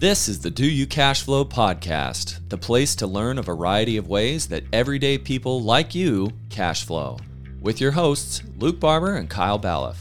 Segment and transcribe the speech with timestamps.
[0.00, 4.06] This is the Do You Cash Flow podcast, the place to learn a variety of
[4.06, 7.18] ways that everyday people like you cash flow,
[7.60, 9.96] with your hosts, Luke Barber and Kyle Balliff.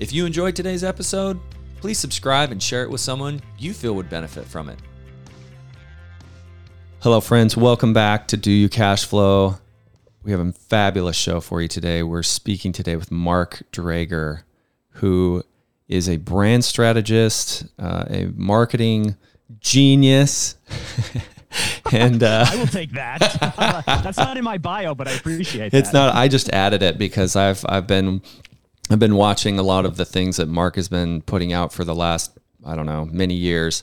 [0.00, 1.38] If you enjoyed today's episode,
[1.80, 4.80] please subscribe and share it with someone you feel would benefit from it.
[6.98, 7.56] Hello, friends.
[7.56, 9.58] Welcome back to Do You Cash Flow.
[10.24, 12.02] We have a fabulous show for you today.
[12.02, 14.42] We're speaking today with Mark Drager,
[14.94, 15.44] who
[15.88, 19.16] is a brand strategist, uh, a marketing
[19.60, 20.56] genius.
[21.92, 23.20] and uh, I will take that.
[23.86, 25.78] That's not in my bio, but I appreciate that.
[25.78, 26.14] it's not.
[26.14, 28.22] I just added it because I've I've been
[28.90, 31.84] I've been watching a lot of the things that Mark has been putting out for
[31.84, 33.82] the last I don't know many years,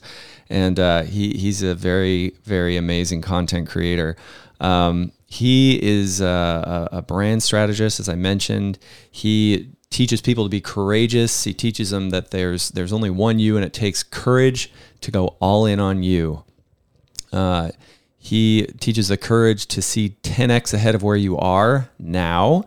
[0.49, 4.15] and uh, he he's a very very amazing content creator.
[4.59, 8.77] Um, he is a, a brand strategist, as I mentioned.
[9.09, 11.43] He teaches people to be courageous.
[11.43, 15.35] He teaches them that there's there's only one you, and it takes courage to go
[15.39, 16.43] all in on you.
[17.31, 17.69] Uh,
[18.17, 22.65] he teaches the courage to see 10x ahead of where you are now,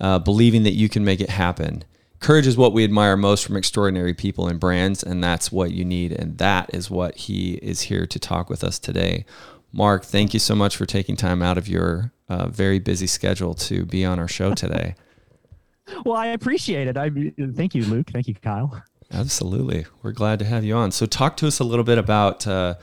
[0.00, 1.84] uh, believing that you can make it happen.
[2.18, 5.84] Courage is what we admire most from extraordinary people and brands, and that's what you
[5.84, 6.12] need.
[6.12, 9.24] And that is what he is here to talk with us today.
[9.72, 13.54] Mark, thank you so much for taking time out of your uh, very busy schedule
[13.54, 14.96] to be on our show today.
[16.04, 16.96] Well, I appreciate it.
[16.96, 17.10] I
[17.54, 18.10] thank you, Luke.
[18.10, 18.82] Thank you, Kyle.
[19.12, 20.90] Absolutely, we're glad to have you on.
[20.90, 22.74] So, talk to us a little bit about uh,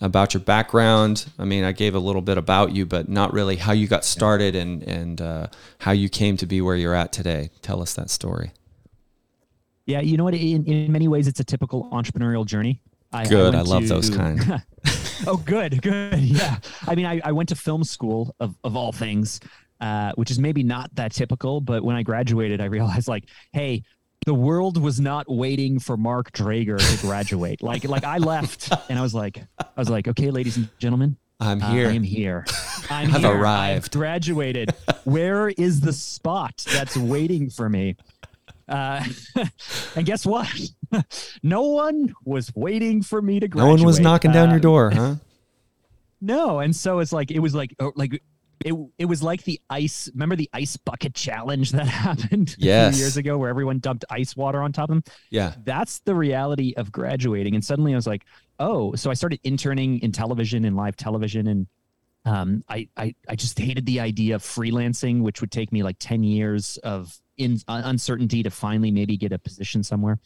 [0.00, 1.26] about your background.
[1.38, 4.04] I mean, I gave a little bit about you, but not really how you got
[4.04, 5.46] started and and uh,
[5.78, 7.50] how you came to be where you're at today.
[7.62, 8.52] Tell us that story.
[9.86, 10.34] Yeah, you know what?
[10.34, 12.82] In, in many ways, it's a typical entrepreneurial journey.
[13.10, 13.54] I, good.
[13.54, 14.62] I, I love to, those kind.
[15.26, 16.18] oh, good, good.
[16.18, 16.58] Yeah.
[16.86, 19.40] I mean, I, I went to film school of, of all things,
[19.80, 21.60] uh, which is maybe not that typical.
[21.60, 23.82] But when I graduated, I realized like, hey,
[24.26, 27.62] the world was not waiting for Mark Drager to graduate.
[27.62, 31.16] like, like I left and I was like, I was like, okay, ladies and gentlemen,
[31.40, 31.86] I'm here.
[31.86, 32.44] Uh, I am here.
[32.90, 33.30] I'm I've here.
[33.30, 33.84] arrived.
[33.86, 34.74] I've graduated.
[35.04, 37.96] Where is the spot that's waiting for me?
[38.68, 39.04] Uh,
[39.96, 40.48] and guess what?
[41.42, 43.68] no one was waiting for me to graduate.
[43.68, 45.14] No one was knocking down uh, your door, huh?
[46.20, 48.22] no, and so it's like it was like oh, like
[48.64, 50.08] it it was like the ice.
[50.14, 52.92] Remember the ice bucket challenge that happened yes.
[52.92, 55.04] a few years ago, where everyone dumped ice water on top of them.
[55.30, 57.54] Yeah, that's the reality of graduating.
[57.54, 58.24] And suddenly I was like,
[58.58, 61.66] oh, so I started interning in television and live television, and
[62.24, 65.96] um, I, I I just hated the idea of freelancing, which would take me like
[65.98, 70.18] ten years of in uh, uncertainty to finally maybe get a position somewhere.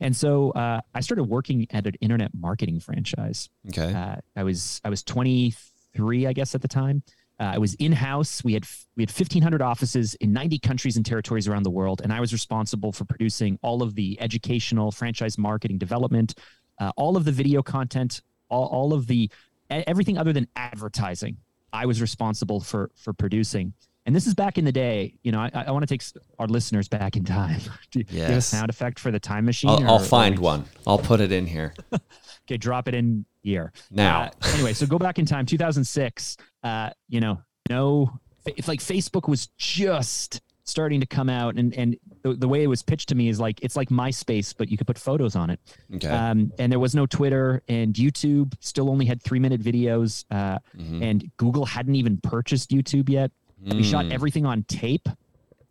[0.00, 3.48] And so uh, I started working at an internet marketing franchise.
[3.68, 3.92] Okay.
[3.92, 7.02] Uh, I was I was 23, I guess, at the time.
[7.40, 8.42] Uh, I was in house.
[8.42, 8.64] We had
[8.96, 12.32] we had 1,500 offices in 90 countries and territories around the world, and I was
[12.32, 16.34] responsible for producing all of the educational franchise marketing development,
[16.80, 19.30] uh, all of the video content, all, all of the
[19.70, 21.36] everything other than advertising.
[21.72, 23.74] I was responsible for for producing.
[24.08, 25.12] And this is back in the day.
[25.22, 26.02] You know, I, I want to take
[26.38, 27.60] our listeners back in time.
[27.90, 28.28] Do you yes.
[28.28, 29.68] have a sound effect for the time machine?
[29.68, 30.40] I'll, or, I'll find or...
[30.40, 30.64] one.
[30.86, 31.74] I'll put it in here.
[31.92, 34.22] okay, drop it in here now.
[34.22, 36.38] Uh, anyway, so go back in time, 2006.
[36.62, 37.38] Uh, you know,
[37.68, 42.62] no, if like Facebook was just starting to come out, and and the, the, way
[42.62, 45.36] it was pitched to me is like it's like MySpace, but you could put photos
[45.36, 45.60] on it.
[45.96, 46.08] Okay.
[46.08, 50.58] Um, and there was no Twitter, and YouTube still only had three minute videos, uh,
[50.74, 51.02] mm-hmm.
[51.02, 53.30] and Google hadn't even purchased YouTube yet.
[53.64, 53.76] Mm.
[53.76, 54.12] We shot hmm.
[54.12, 55.08] everything on tape.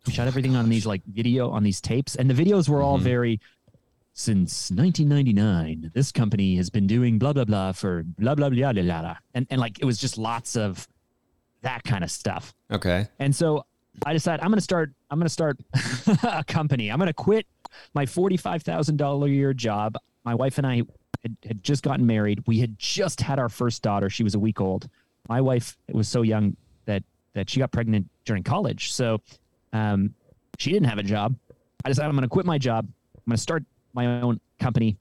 [0.06, 2.96] We shot everything on these like video on these tapes, and the videos were all
[2.96, 3.04] mm-hmm.
[3.04, 3.40] very.
[4.14, 8.82] Since 1999, this company has been doing blah blah blah for blah blah blah blah
[8.82, 10.88] blah, and and like it was just lots of
[11.62, 12.52] that kind of stuff.
[12.70, 13.06] Okay.
[13.18, 13.64] And so
[14.04, 14.92] I decided I'm going to start.
[15.10, 15.58] I'm going to start
[16.22, 16.90] a company.
[16.90, 17.46] I'm going to quit
[17.94, 19.96] my forty-five thousand dollar a year job.
[20.24, 20.82] My wife and I
[21.22, 22.42] had, had, just gotten married.
[22.46, 24.10] We had just had our first daughter.
[24.10, 24.88] She was a week old.
[25.28, 26.56] My wife was so young
[26.86, 27.02] that
[27.34, 28.92] that she got pregnant during college.
[28.92, 29.20] So
[29.72, 30.14] um,
[30.58, 31.36] she didn't have a job.
[31.84, 32.86] I decided I'm going to quit my job.
[33.16, 34.96] I'm going to start my own company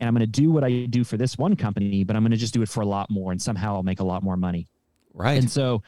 [0.00, 2.32] and I'm going to do what I do for this one company, but I'm going
[2.32, 4.36] to just do it for a lot more and somehow I'll make a lot more
[4.36, 4.68] money.
[5.14, 5.38] Right.
[5.38, 5.82] And so,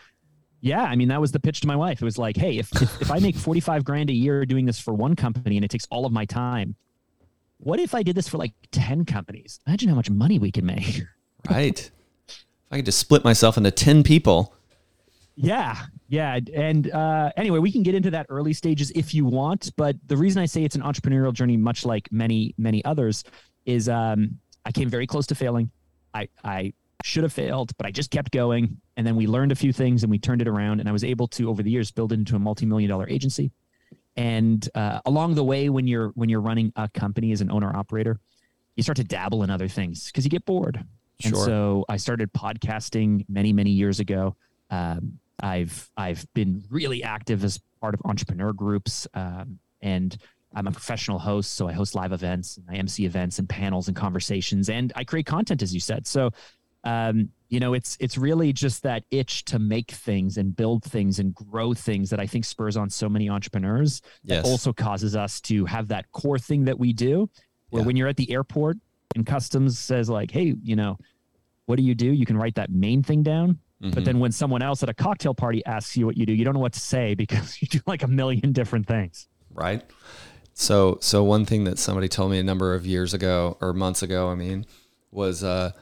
[0.60, 2.00] yeah, I mean, that was the pitch to my wife.
[2.00, 4.78] It was like, hey, if, if, if I make 45 grand a year doing this
[4.78, 6.76] for one company and it takes all of my time,
[7.58, 9.58] what if I did this for like 10 companies?
[9.66, 11.02] Imagine how much money we could make.
[11.50, 11.90] right.
[12.28, 14.54] If I could just split myself into 10 people
[15.36, 19.72] yeah, yeah, and uh, anyway, we can get into that early stages if you want.
[19.76, 23.24] But the reason I say it's an entrepreneurial journey, much like many many others,
[23.66, 25.70] is um, I came very close to failing.
[26.12, 26.72] I I
[27.02, 30.04] should have failed, but I just kept going, and then we learned a few things
[30.04, 32.18] and we turned it around, and I was able to over the years build it
[32.18, 33.50] into a multi million dollar agency.
[34.16, 37.74] And uh, along the way, when you're when you're running a company as an owner
[37.74, 38.20] operator,
[38.76, 40.84] you start to dabble in other things because you get bored.
[41.20, 41.28] Sure.
[41.28, 44.36] And so I started podcasting many, many years ago.
[44.70, 50.16] Um, I've I've been really active as part of entrepreneur groups, um, and
[50.54, 51.54] I'm a professional host.
[51.54, 55.04] So I host live events, and I MC events and panels and conversations, and I
[55.04, 56.06] create content, as you said.
[56.06, 56.30] So,
[56.84, 61.18] um, you know, it's it's really just that itch to make things and build things
[61.18, 64.02] and grow things that I think spurs on so many entrepreneurs.
[64.22, 64.42] Yes.
[64.44, 67.28] That also causes us to have that core thing that we do,
[67.70, 67.86] where Yeah.
[67.86, 68.76] when you're at the airport
[69.16, 70.96] and customs says like, hey, you know,
[71.66, 72.10] what do you do?
[72.12, 73.58] You can write that main thing down.
[73.82, 73.94] Mhm.
[73.94, 76.44] But then when someone else at a cocktail party asks you what you do, you
[76.44, 79.28] don't know what to say because you do like a million different things.
[79.52, 79.82] right?
[80.56, 84.02] So, so one thing that somebody told me a number of years ago or months
[84.02, 84.66] ago, I mean,
[85.10, 85.72] was uh,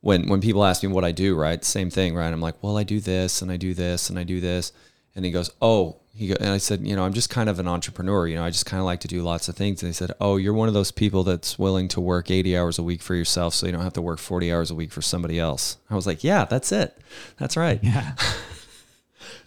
[0.00, 1.62] when when people ask me what I do, right?
[1.64, 2.32] Same thing, right?
[2.32, 4.72] I'm like, well, I do this and I do this and I do this,
[5.14, 7.58] and he goes, oh, he go, and I said, you know, I'm just kind of
[7.58, 9.82] an entrepreneur, you know, I just kind of like to do lots of things.
[9.82, 12.78] And he said, oh, you're one of those people that's willing to work 80 hours
[12.78, 15.02] a week for yourself, so you don't have to work 40 hours a week for
[15.02, 15.78] somebody else.
[15.88, 16.96] I was like, yeah, that's it,
[17.38, 18.14] that's right, Yeah.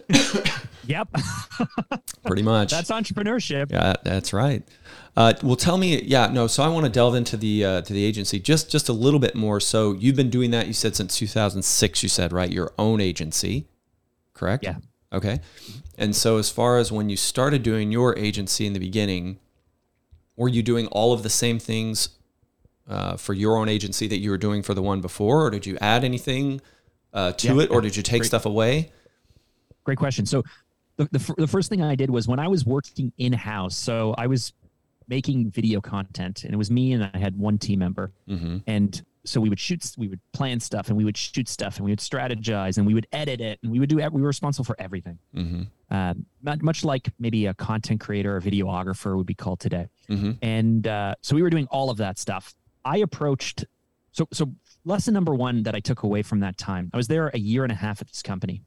[0.86, 1.08] yep.
[2.26, 2.70] pretty much.
[2.70, 3.70] That's entrepreneurship.
[3.70, 4.62] Yeah, that's right.
[5.16, 6.46] Uh, well, tell me, yeah, no.
[6.46, 9.18] So I want to delve into the uh, to the agency just just a little
[9.18, 9.60] bit more.
[9.60, 10.66] So you've been doing that.
[10.66, 12.02] You said since 2006.
[12.02, 13.66] You said right, your own agency,
[14.34, 14.64] correct?
[14.64, 14.76] Yeah.
[15.16, 15.40] Okay.
[15.98, 19.38] And so as far as when you started doing your agency in the beginning,
[20.36, 22.10] were you doing all of the same things
[22.88, 25.66] uh, for your own agency that you were doing for the one before, or did
[25.66, 26.60] you add anything
[27.12, 28.28] uh, to Yeah, it, or did you take Great.
[28.28, 28.92] stuff away?
[29.84, 30.26] Great question.
[30.26, 30.42] So
[30.96, 34.14] the, the, the first thing I did was when I was working in house, so
[34.18, 34.52] I was
[35.08, 38.12] making video content and it was me and I had one team member.
[38.28, 38.58] Mm-hmm.
[38.66, 41.84] And so we would shoot, we would plan stuff and we would shoot stuff and
[41.84, 44.64] we would strategize and we would edit it and we would do, we were responsible
[44.64, 45.18] for everything.
[45.34, 45.94] Mm-hmm.
[45.94, 49.88] Um, not much like maybe a content creator or videographer would be called today.
[50.08, 50.32] Mm-hmm.
[50.42, 52.54] And uh, so we were doing all of that stuff.
[52.84, 53.64] I approached,
[54.12, 54.52] so, so
[54.84, 57.62] lesson number one that I took away from that time, I was there a year
[57.64, 58.62] and a half at this company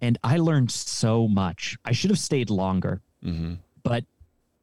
[0.00, 1.76] and I learned so much.
[1.84, 3.54] I should have stayed longer, Mm-hmm.
[3.82, 4.04] but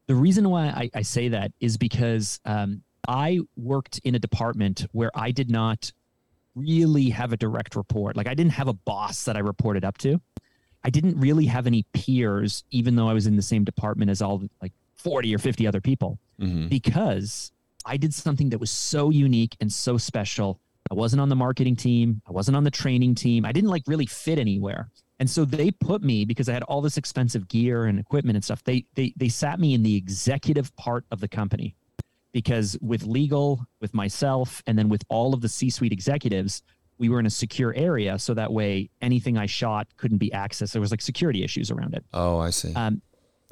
[0.07, 4.86] the reason why I, I say that is because um, I worked in a department
[4.92, 5.92] where I did not
[6.56, 8.15] really have a direct report.
[8.18, 10.19] Like I didn't have a boss that I reported up to.
[10.83, 14.21] I didn't really have any peers, even though I was in the same department as
[14.21, 16.68] all like 40 or 50 other people, Mm-hmm.
[16.68, 17.51] because
[17.83, 20.60] I did something that was so unique and so special.
[20.92, 22.21] I wasn't on the marketing team.
[22.27, 23.44] I wasn't on the training team.
[23.44, 24.89] I didn't like really fit anywhere.
[25.19, 28.45] And so they put me because I had all this expensive gear and equipment and
[28.45, 28.63] stuff.
[28.63, 31.75] They they they sat me in the executive part of the company
[32.33, 36.62] because with legal, with myself, and then with all of the C-suite executives,
[37.00, 40.71] we were in a secure area so that way anything I shot couldn't be accessed.
[40.74, 42.03] There was like security issues around it.
[42.13, 42.74] Oh, I see.
[42.74, 43.01] Um,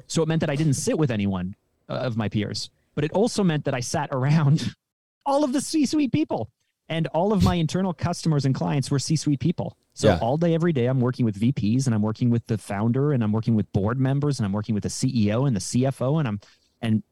[0.08, 1.54] so it meant that I didn't sit with anyone
[1.88, 4.74] uh, of my peers, but it also meant that I sat around
[5.26, 6.50] all of the C-suite people,
[6.88, 9.76] and all of my internal customers and clients were C-suite people.
[9.94, 10.18] So Yeah.
[10.20, 13.24] all day, every day, I'm working with VPs, and I'm working with the founder, and
[13.24, 16.28] I'm working with board members, and I'm working with the CEO and the CFO, and
[16.28, 16.40] I'm
[16.82, 17.02] and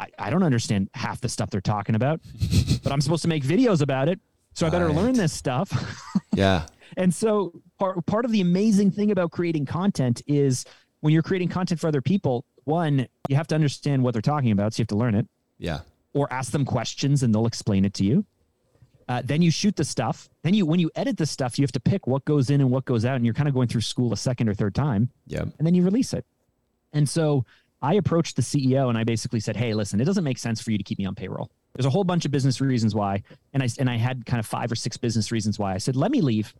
[0.00, 2.20] I, I don't understand half the stuff they're talking about,
[2.82, 4.20] but I'm supposed to make videos about it,
[4.54, 4.96] so I better Right.
[4.96, 5.70] learn this stuff.
[6.34, 6.66] yeah.
[6.96, 10.64] And so part part of the amazing thing about creating content is
[11.00, 14.50] when you're creating content for other people, one, you have to understand what they're talking
[14.50, 15.26] about, so you have to learn it,
[15.58, 15.80] Yeah.
[16.14, 18.24] or ask them questions and they'll explain it to you.
[19.08, 20.28] Uh, then you shoot the stuff.
[20.42, 22.70] Then you when you edit the stuff, you have to pick what goes in and
[22.70, 25.10] what goes out, and you're kind of going through school a second or third time,
[25.26, 25.42] Yeah.
[25.42, 26.24] and then you release it.
[26.92, 27.44] And so
[27.82, 30.70] I approached the CEO and I basically said, "Hey, listen, it doesn't make sense for
[30.70, 31.50] you to keep me on payroll.
[31.74, 33.22] There's a whole bunch of business reasons why."
[33.52, 35.74] And I and I had kind of five or six business reasons why.
[35.74, 36.54] I said, "Let me leave.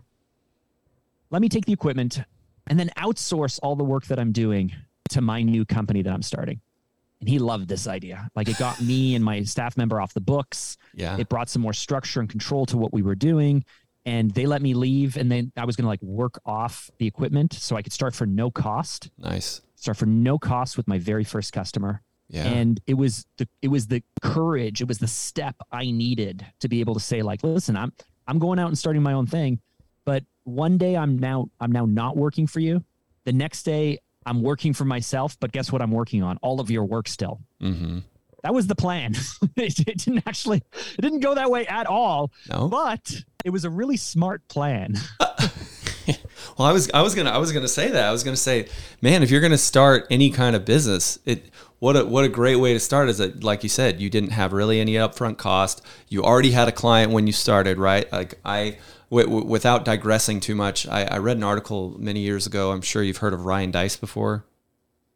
[1.31, 2.21] Let me take the equipment
[2.67, 4.73] and then outsource all the work that I'm doing
[5.11, 6.61] to my new company that I'm starting."
[7.21, 8.29] And he loved this idea.
[8.35, 10.77] Like it got me and my staff member off the books.
[10.93, 11.17] Yeah.
[11.17, 13.65] It brought some more structure and control to what we were doing.
[14.05, 15.17] And they let me leave.
[15.17, 18.15] And then I was going to like work off the equipment so I could start
[18.15, 19.61] for no cost nice.
[19.77, 22.45] start for no cost with my very first customer Yeah.
[22.47, 26.69] and it was the it was the courage it was the step i needed to
[26.69, 27.93] be able to say like listen i'm
[28.27, 29.61] i'm going out and starting my own thing
[30.05, 32.83] but one day i'm now i'm now not working for you
[33.25, 36.71] the next day i'm working for myself but guess what i'm working on all of
[36.71, 37.99] your work still mm-hmm.
[38.43, 39.15] That was the plan
[39.57, 40.63] it, it didn't actually
[40.99, 42.69] it didn't go that way at all No.
[42.69, 44.97] but it was a really smart plan
[46.59, 48.69] Well, I was I was gonna I was gonna say that I was gonna say,
[49.01, 52.57] man, if you're gonna start any kind of business, it what a what a great
[52.57, 55.83] way to start is that like you said, you didn't have really any upfront cost.
[56.09, 58.11] You already had a client when you started, right?
[58.13, 58.79] Like I,
[59.11, 62.73] w- without digressing too much, I, I read an article many years ago.
[62.73, 64.45] I'm sure you've heard of Ryan Deiss before.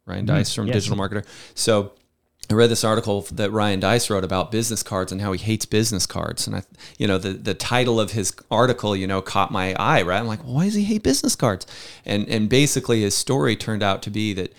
[0.05, 0.35] Ryan mm-hmm.
[0.35, 0.73] Deiss from yes.
[0.75, 1.25] Digital Marketer.
[1.53, 1.93] So
[2.49, 5.65] I read this article that Ryan Deiss wrote about business cards and how he hates
[5.65, 6.47] business cards.
[6.47, 6.63] And I,
[6.97, 10.19] you know, the, the title of his article, you know, caught my eye, right?
[10.19, 11.67] I'm like, well, why does he hate business cards?
[12.05, 14.53] And, and basically his story turned out to be that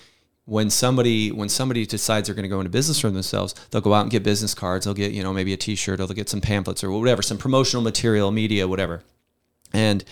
[0.45, 3.95] when somebody, when somebody decides they're going to go into business for themselves, they'll go
[3.95, 4.85] out and get business cards.
[4.85, 7.39] They'll get, you know, maybe a t-shirt or they'll get some pamphlets or whatever, some
[7.39, 9.03] promotional material, media, whatever.
[9.73, 10.05] And,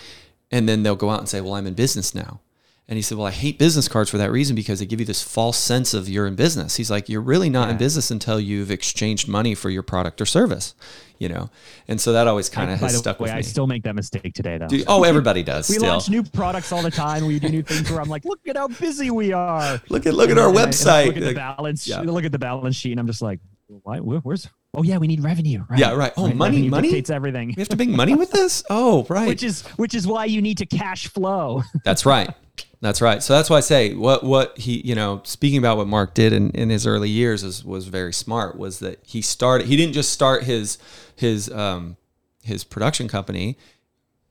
[0.51, 2.41] and then they'll go out and say, well, I'm in business now.
[2.89, 5.07] And he said, Well, I hate business cards for that reason because they give you
[5.07, 6.77] this false sense of you're in business.
[6.77, 7.73] He's like, You're really not yeah.
[7.73, 10.75] in business until you've exchanged money for your product or service,
[11.19, 11.51] you know?
[11.89, 13.39] And so that always kind of has stuck way, with me.
[13.39, 14.69] I still make that mistake today, though.
[14.69, 15.69] Do, oh, everybody does.
[15.69, 15.89] we still.
[15.89, 17.27] launch new products all the time.
[17.27, 19.81] We do new things where I'm like, Look at how busy we are.
[19.89, 20.87] Look at look at our and website.
[20.87, 21.89] I, look at the balance.
[21.89, 22.01] Yeah.
[22.03, 23.41] Look at the balance sheet, and I'm just like,
[23.83, 26.37] why, where's oh yeah we need revenue right yeah right oh right.
[26.37, 29.43] money revenue money dictates everything we have to make money with this oh right which
[29.43, 32.31] is which is why you need to cash flow that's right
[32.81, 33.23] that's right.
[33.23, 36.33] So that's why I say what what he you know speaking about what Mark did
[36.33, 38.59] in, in his early years is, was very smart.
[38.59, 39.67] Was that he started?
[39.67, 40.79] He didn't just start his
[41.15, 41.97] his um
[42.43, 43.57] his production company.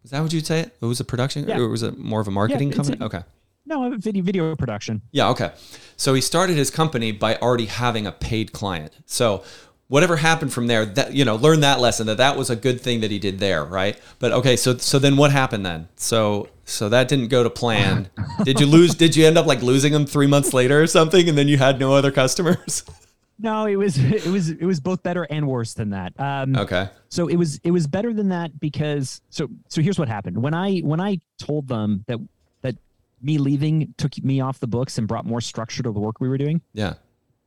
[0.04, 0.60] Is that what you'd say?
[0.60, 1.58] It was a production, yeah.
[1.58, 2.98] or was it more of a marketing yeah, company?
[3.02, 3.24] A, okay.
[3.66, 5.02] No, video video production.
[5.12, 5.30] Yeah.
[5.30, 5.52] Okay.
[5.98, 8.94] So he started his company by already having a paid client.
[9.06, 9.44] So
[9.88, 12.82] whatever happened from there that you know learn that lesson that that was a good
[12.82, 14.00] thing that he did there right?
[14.20, 15.88] But okay so so then what happened then?
[15.96, 18.10] So so that didn't go to plan.
[18.44, 21.30] Did you lose did you end up like losing them three months later or something
[21.30, 22.84] and then you had no other customers?
[23.38, 26.14] No it was it was it was both better and worse than that.
[26.18, 26.90] Um, okay.
[27.10, 30.42] so it was it was better than that because so so here's what happened.
[30.42, 32.18] When i when i told them that
[32.62, 32.78] that
[33.22, 36.30] me leaving took me off the books and brought more structure to the work we
[36.30, 36.94] were doing yeah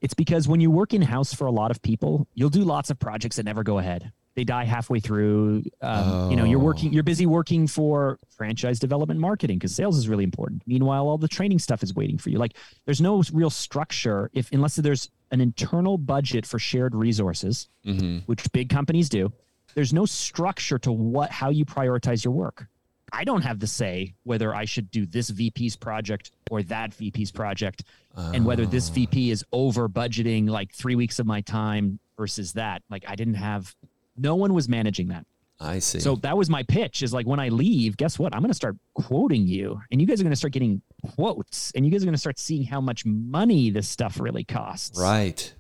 [0.01, 2.91] it's because when you work in house for a lot of people, you'll do lots
[2.91, 4.13] of projects that never go ahead.
[4.35, 5.65] They die halfway through.
[5.83, 6.31] Um, oh.
[6.31, 10.23] You know, you're working, you're busy working for franchise development marketing because sales is really
[10.23, 10.63] important.
[10.65, 12.39] Meanwhile, all the training stuff is waiting for you.
[12.39, 18.19] Like, there's no real structure if unless there's an internal budget for shared resources, mm-hmm.
[18.27, 19.33] which big companies do.
[19.75, 22.69] There's no structure to what how you prioritize your work.
[23.13, 27.31] I don't have the say whether I should do this VP's project or that VP's
[27.31, 27.85] project,
[28.17, 28.33] oh.
[28.33, 28.95] and whether this ah.
[28.95, 32.83] VP is over budgeting like three weeks of my time versus that.
[32.91, 33.75] Like I didn't have,
[34.17, 35.27] no one was managing that.
[35.61, 35.99] I see.
[35.99, 38.35] So that was my pitch is like when I leave, guess what?
[38.35, 40.83] I'm going to start quoting you and you guys are going to start getting
[41.15, 44.45] quotes and you guys are going to start seeing how much money this stuff really
[44.45, 45.01] costs.
[45.01, 45.53] Right.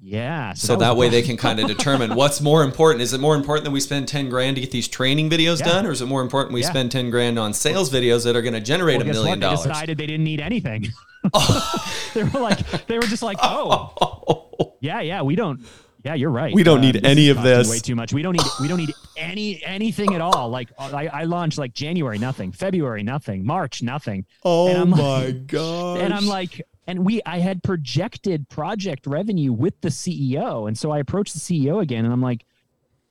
[0.00, 0.52] Yeah.
[0.54, 3.02] So, so that, that way they can kind of determine what's more important.
[3.02, 5.66] Is it more important that we spend 10 grand to get these training videos yeah.
[5.66, 5.86] done?
[5.86, 6.70] Or is it more important we yeah.
[6.70, 9.64] spend 10 grand on sales videos that are going to generate well, a million dollars?
[9.64, 10.88] They decided they didn't need anything.
[11.34, 12.10] Oh.
[12.14, 15.60] they were like, they were just like, oh, yeah, yeah, we don't.
[16.04, 16.54] Yeah, you're right.
[16.54, 17.68] We don't uh, need any of this.
[17.68, 18.12] Way too much.
[18.12, 18.46] We don't need.
[18.60, 20.48] We don't need any anything at all.
[20.48, 22.52] Like I, I launched like January, nothing.
[22.52, 23.44] February, nothing.
[23.44, 24.26] March, nothing.
[24.44, 26.00] Oh my god!
[26.00, 30.66] And I'm like, and we I had projected project revenue with the CEO.
[30.66, 32.46] And so I approached the CEO again and I'm like,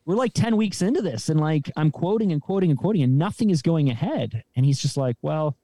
[0.04, 3.20] we're like 10 weeks into this and like I'm quoting and quoting and quoting and
[3.20, 4.44] nothing is going ahead.
[4.56, 5.56] And he's just like, well,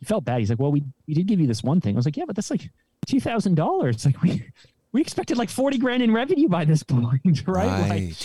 [0.00, 0.40] he felt bad.
[0.40, 1.94] He's like, well, we we did give you this one thing.
[1.94, 2.68] I was like, yeah, but that's like
[3.06, 4.04] two thousand dollars.
[4.04, 4.44] Like we
[4.90, 7.86] we expected like 40 grand in revenue by this point, right?
[7.88, 7.88] right.
[7.88, 8.16] Like,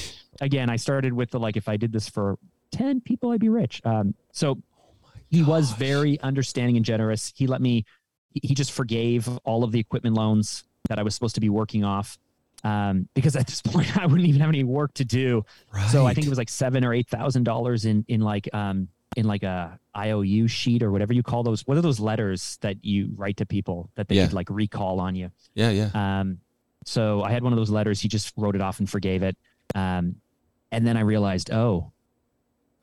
[0.42, 2.40] again, I started with the like if I did this for
[2.72, 3.82] 10 people, I'd be rich.
[3.86, 4.88] Um, so oh
[5.30, 7.34] he was very understanding and generous.
[7.36, 7.86] He let me
[8.44, 11.84] he just forgave all of the equipment loans that I was supposed to be working
[11.84, 12.18] off.
[12.64, 15.46] Um, because at this point I wouldn't even have any work to do.
[15.74, 15.90] Right.
[15.90, 18.88] So I think it was like seven or eight thousand dollars in in like um
[19.16, 21.66] in like a IOU sheet or whatever you call those.
[21.66, 24.26] What are those letters that you write to people that they yeah.
[24.26, 25.32] could like recall on you?
[25.56, 25.90] Yeah, yeah.
[25.94, 26.40] Um,
[26.86, 28.00] so I had one of those letters.
[28.00, 29.36] He just wrote it off and forgave it.
[29.76, 30.16] Um,
[30.72, 31.92] and then I realized, oh,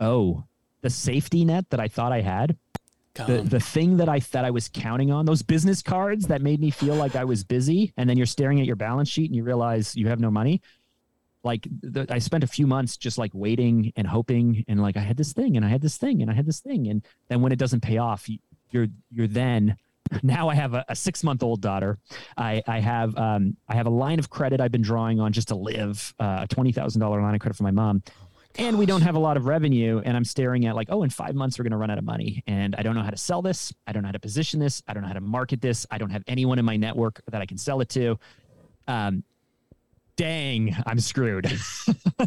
[0.01, 0.45] oh,
[0.81, 2.57] the safety net that I thought I had
[3.15, 6.61] the, the thing that I that I was counting on, those business cards that made
[6.61, 9.37] me feel like I was busy, and then you're staring at your balance sheet and
[9.37, 10.61] you realize you have no money.
[11.45, 15.01] Like the, I spent a few months just like waiting and hoping, and like I
[15.01, 17.41] had this thing, and I had this thing, and I had this thing, and then
[17.41, 18.29] when it doesn't pay off,
[18.71, 19.77] you're you're then
[20.23, 21.99] now I have a, a six month old daughter.
[22.37, 25.49] I, I have um, I have a line of credit I've been drawing on just
[25.49, 28.03] to live, uh, a twenty thousand dollar line of credit for my mom
[28.57, 31.11] and we don't have a lot of revenue and i'm staring at like oh in
[31.11, 32.43] five months we're going to run out of money.
[32.47, 33.73] And i don't know how to sell this.
[33.87, 34.83] I don't know how to position this.
[34.87, 35.87] I don't know how to market this.
[35.91, 38.19] I don't have anyone in my network that i can sell it to.
[38.87, 39.25] Um,
[40.17, 41.51] dang i'm screwed.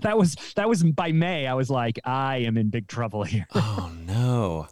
[0.02, 3.48] That was that was by may i was like i am in big trouble here.
[3.56, 4.68] Oh no.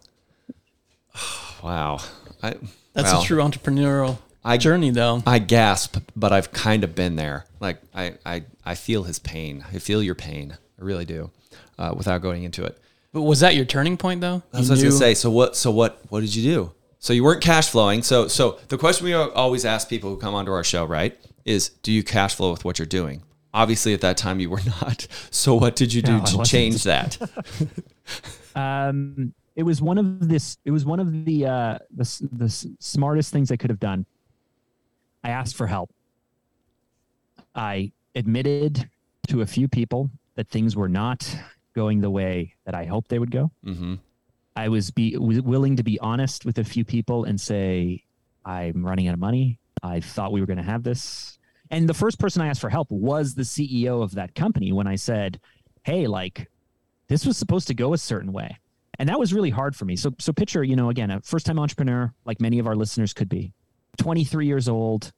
[1.64, 1.98] Wow.
[2.44, 2.52] I,
[2.94, 5.24] that's well, a true entrepreneurial I, journey though.
[5.26, 7.46] I gasp but i've kind of been there.
[7.60, 9.66] Like I, I i feel his pain.
[9.74, 10.58] I feel your pain.
[10.80, 11.32] I really do
[11.78, 12.78] uh, without going into it.
[13.12, 14.44] But was that your turning point though?
[14.52, 15.14] That's what I was gonna say.
[15.14, 15.56] So what?
[15.56, 16.02] So what?
[16.10, 16.72] What did you do?
[17.00, 18.02] So you weren't cash flowing.
[18.04, 21.18] So so the question we always ask people who come onto our show, right?
[21.46, 23.24] is do you cash flow with what you're doing?
[23.54, 25.08] Obviously, at that time you were not.
[25.30, 27.18] So, what did you do no, to change that?
[28.56, 30.58] um, it was one of this.
[30.66, 34.06] It was one of the uh, the the smartest things I could have done.
[35.24, 35.92] I asked for help.
[37.54, 38.90] I admitted
[39.28, 41.36] to a few people that things were not
[41.76, 43.52] going the way that I hoped they would go.
[43.66, 43.96] Mm-hmm.
[44.56, 48.04] I was be was willing to be honest with a few people and say,
[48.46, 49.60] I'm running out of money.
[49.84, 51.38] I thought we were going to have this.
[51.70, 54.88] And the first person I asked for help was the CEO of that company when
[54.88, 55.40] I said,
[55.84, 56.48] Hey, like
[57.08, 58.58] this was supposed to go a certain way.
[58.98, 59.96] And that was really hard for me.
[59.96, 63.14] So, so picture, you know, again, a first time entrepreneur, like many of our listeners
[63.14, 63.54] could be
[63.98, 65.12] 23 years old.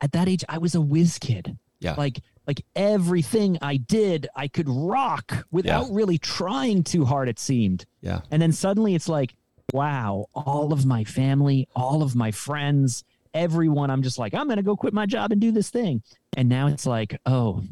[0.00, 1.56] At that age, I was a whiz kid.
[1.80, 1.94] Yeah.
[1.96, 5.94] Like, like everything I did, I could rock without yeah.
[5.94, 7.86] really trying too hard, it seemed.
[8.00, 8.20] Yeah.
[8.30, 9.34] And then suddenly it's like,
[9.72, 13.02] wow, all of my family, all of my friends,
[13.34, 16.02] everyone, I'm just like, I'm going to go quit my job and do this thing.
[16.36, 17.62] And now it's like, oh,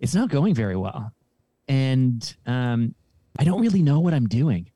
[0.00, 1.12] it's not going very well.
[1.68, 2.94] And um,
[3.38, 4.70] I don't really know what I'm doing.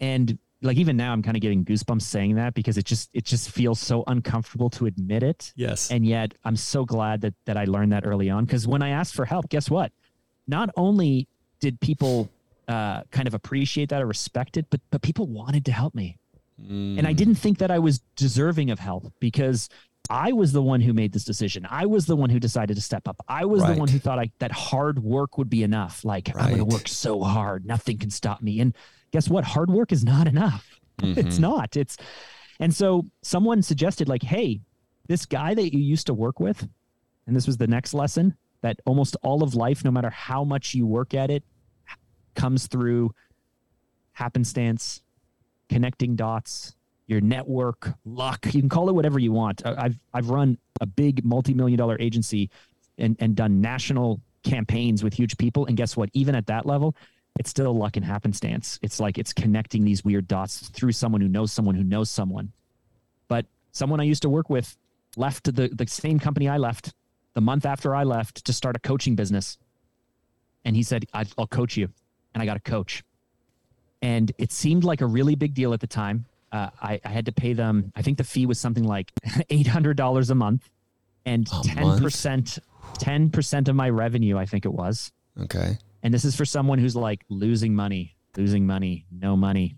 [0.00, 3.24] And like even now I'm kind of getting goosebumps saying that because it just it
[3.24, 5.52] just feels so uncomfortable to admit it.
[5.56, 5.90] Yes.
[5.90, 8.90] And yet I'm so glad that that I learned that early on because when I
[8.90, 9.92] asked for help, guess what?
[10.46, 11.28] Not only
[11.60, 12.28] did people
[12.68, 16.18] uh, kind of appreciate that or respect it, but but people wanted to help me.
[16.60, 16.98] Mm.
[16.98, 19.68] And I didn't think that I was deserving of help because
[20.10, 21.66] I was the one who made this decision.
[21.70, 23.16] I was the one who decided to step up.
[23.28, 23.74] I was right.
[23.74, 26.04] the one who thought I, that hard work would be enough.
[26.04, 26.44] Like right.
[26.44, 28.60] I'm going to work so hard, nothing can stop me.
[28.60, 28.74] And
[29.12, 29.44] guess what?
[29.44, 30.66] Hard work is not enough.
[31.00, 31.18] Mm-hmm.
[31.18, 31.78] It's not.
[31.78, 31.96] It's
[32.58, 34.60] and so someone suggested like, "Hey,
[35.08, 36.68] this guy that you used to work with,
[37.26, 40.74] and this was the next lesson that almost all of life, no matter how much
[40.74, 41.42] you work at it,
[42.34, 43.14] comes through
[44.12, 45.00] happenstance,
[45.70, 46.76] connecting dots,
[47.06, 48.44] your network, luck.
[48.52, 49.64] You can call it whatever you want.
[49.64, 52.50] I've I've run a big multi-million dollar agency
[52.98, 55.66] and, and done national campaigns with huge people.
[55.66, 56.08] And guess what?
[56.12, 56.94] Even at that level,
[57.38, 58.78] it's still luck and happenstance.
[58.82, 62.52] It's like it's connecting these weird dots through someone who knows someone who knows someone.
[63.28, 64.76] But someone I used to work with
[65.16, 66.92] left the, the same company I left
[67.34, 69.58] the month after I left to start a coaching business.
[70.64, 71.88] And he said, I'll coach you.
[72.34, 73.02] And I got a coach.
[74.02, 77.26] And it seemed like a really big deal at the time uh, I, I, had
[77.26, 77.92] to pay them.
[77.94, 79.10] I think the fee was something like
[79.50, 80.68] eight hundred dollars a month,
[81.24, 82.58] and ten percent,
[82.98, 84.36] ten percent of my revenue.
[84.36, 85.12] I think it was.
[85.40, 85.78] Okay.
[86.02, 89.76] And this is for someone who's like losing money, losing money, no money.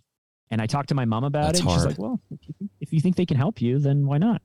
[0.50, 1.70] And I talked to my mom about That's it.
[1.70, 4.18] She's like, "Well, if you, think, if you think they can help you, then why
[4.18, 4.42] not?"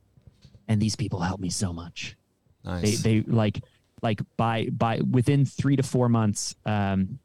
[0.67, 2.15] And these people help me so much.
[2.63, 3.01] Nice.
[3.01, 3.61] They they like
[4.01, 7.19] like by by within three to four months, um,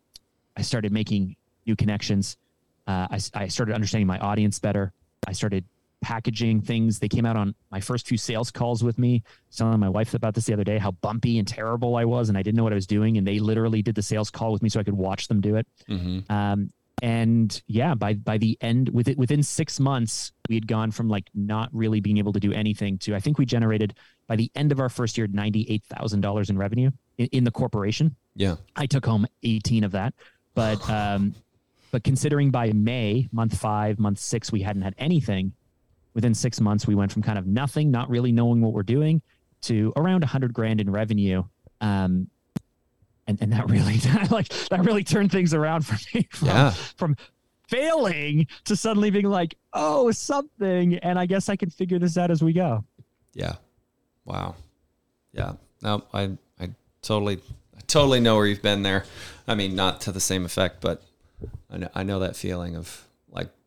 [0.56, 2.36] I started making new connections
[2.86, 4.92] uh, I, I started understanding my audience better.
[5.26, 5.64] I started
[6.02, 6.98] packaging things.
[6.98, 9.22] They came out on my first few sales calls with me,
[9.56, 12.36] telling my wife about this the other day, how bumpy and terrible I was, and
[12.36, 13.16] I didn't know what I was doing.
[13.16, 15.56] And they literally did the sales call with me so I could watch them do
[15.56, 15.66] it.
[15.88, 16.30] Mm-hmm.
[16.30, 16.70] Um,
[17.02, 21.08] and yeah, by by the end, with it, within six months, we had gone from
[21.08, 23.94] like not really being able to do anything to I think we generated
[24.28, 27.44] by the end of our first year ninety eight thousand dollars in revenue in, in,
[27.44, 28.14] the corporation.
[28.36, 30.14] Yeah, I took home eighteen of that,
[30.54, 31.34] but um,
[31.90, 35.52] but considering by May, month five, month six, we hadn't had anything,
[36.14, 39.22] within six months, we went from kind of nothing, not really knowing what we're doing,
[39.62, 41.44] to around a hundred grand in revenue.
[41.80, 42.28] Um,
[43.26, 46.70] and, and that really that, like that really turned things around for me from, yeah.
[46.70, 47.16] from
[47.68, 50.96] failing to suddenly being like, oh, something.
[50.98, 52.84] And I guess I can figure this out as we go.
[53.34, 53.54] Yeah.
[54.24, 54.56] Wow.
[55.32, 55.54] Yeah.
[55.82, 56.70] No, I, I
[57.00, 57.40] totally,
[57.76, 59.04] I totally know where you've been there.
[59.48, 61.02] I mean, not to the same effect, but
[61.70, 63.06] I know, I know that feeling of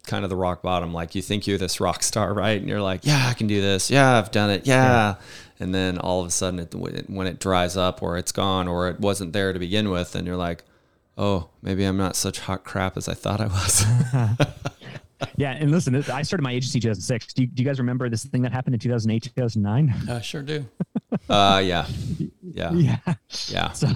[0.05, 0.93] kind of the rock bottom.
[0.93, 2.59] Like you think you're this rock star, right?
[2.59, 3.89] And you're like, yeah, I can do this.
[3.91, 4.65] Yeah, I've done it.
[4.65, 4.83] Yeah.
[4.83, 5.15] yeah.
[5.59, 6.73] And then all of a sudden, it,
[7.09, 10.27] when it dries up or it's gone or it wasn't there to begin with, and
[10.27, 10.63] you're like,
[11.17, 13.85] oh, maybe I'm not such hot crap as I thought I was.
[15.37, 15.51] yeah.
[15.51, 17.33] And listen, I started my agency 2006.
[17.33, 20.09] Do you, do you guys remember this thing that happened in 2008, 2009?
[20.09, 20.65] I sure do.
[21.29, 21.87] uh, yeah.
[22.41, 22.73] Yeah.
[22.73, 22.97] Yeah.
[23.47, 23.71] Yeah.
[23.71, 23.87] So,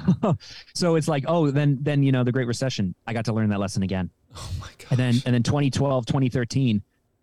[0.73, 3.49] so it's like, oh, then, then, you know, the great recession, I got to learn
[3.49, 4.11] that lesson again.
[4.35, 4.91] Oh my God.
[4.91, 6.81] And then, and then 2012, 2013,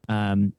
[0.08, 0.52] um,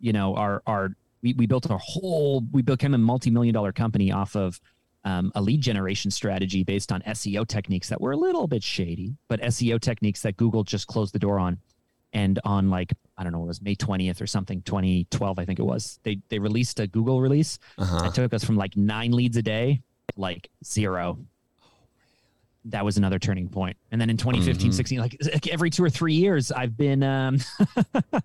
[0.00, 0.90] you know, our, our,
[1.22, 4.60] we, we built our whole, we became a multi-million dollar company off of,
[5.04, 9.16] um, a lead generation strategy based on SEO techniques that were a little bit shady,
[9.28, 11.58] but SEO techniques that Google just closed the door on.
[12.12, 15.58] And on like I don't know, it was May 20th or something, 2012, I think
[15.58, 16.00] it was.
[16.04, 18.02] They they released a Google release uh-huh.
[18.02, 19.82] that took us from like nine leads a day,
[20.16, 21.18] like zero.
[22.68, 23.76] That was another turning point.
[23.90, 24.76] And then in 2015, mm-hmm.
[24.76, 27.38] 16, like every two or three years, I've been um,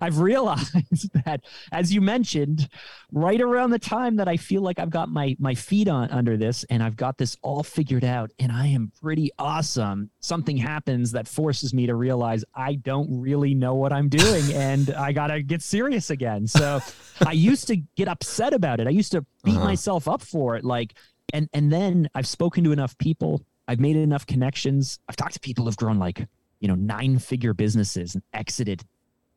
[0.00, 2.68] I've realized that, as you mentioned,
[3.12, 6.36] right around the time that I feel like I've got my my feet on under
[6.36, 11.12] this and I've got this all figured out and I am pretty awesome, something happens
[11.12, 15.42] that forces me to realize I don't really know what I'm doing and I gotta
[15.42, 16.46] get serious again.
[16.46, 16.80] So
[17.24, 18.86] I used to get upset about it.
[18.86, 19.64] I used to beat uh-huh.
[19.64, 20.94] myself up for it, like,
[21.32, 23.44] and and then I've spoken to enough people.
[23.68, 24.98] I've made enough connections.
[25.08, 26.26] I've talked to people who've grown like
[26.60, 28.84] you know nine figure businesses and exited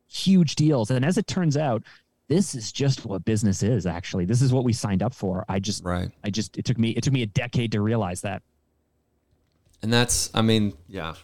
[0.08, 0.92] huge deals.
[0.92, 1.84] And as it turns out,
[2.28, 4.26] this is just what business is actually.
[4.26, 5.46] This is what we signed up for.
[5.50, 6.10] I just right.
[6.24, 8.42] I just it took me it took me a decade to realize that.
[9.82, 11.16] And that's I mean, yeah.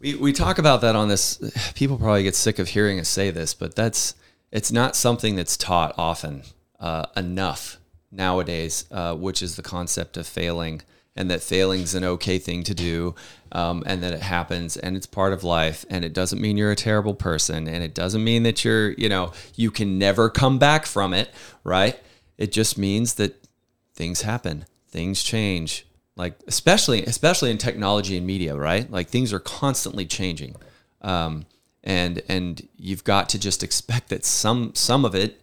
[0.00, 3.30] We we talk about that on this people probably get sick of hearing us say
[3.30, 4.14] this, but that's
[4.50, 6.42] it's not something that's taught often
[6.80, 7.76] uh, enough
[8.10, 10.82] nowadays, uh, which is the concept of failing
[11.16, 13.14] and that failing's an okay thing to do
[13.52, 16.70] um, and that it happens and it's part of life and it doesn't mean you're
[16.70, 20.58] a terrible person and it doesn't mean that you're you know you can never come
[20.58, 21.30] back from it
[21.64, 21.98] right?
[22.38, 23.46] It just means that
[23.94, 28.90] things happen things change like especially especially in technology and media right?
[28.90, 30.56] Like things are constantly changing
[31.02, 31.46] um,
[31.82, 35.40] and and you've got to just expect that some some of it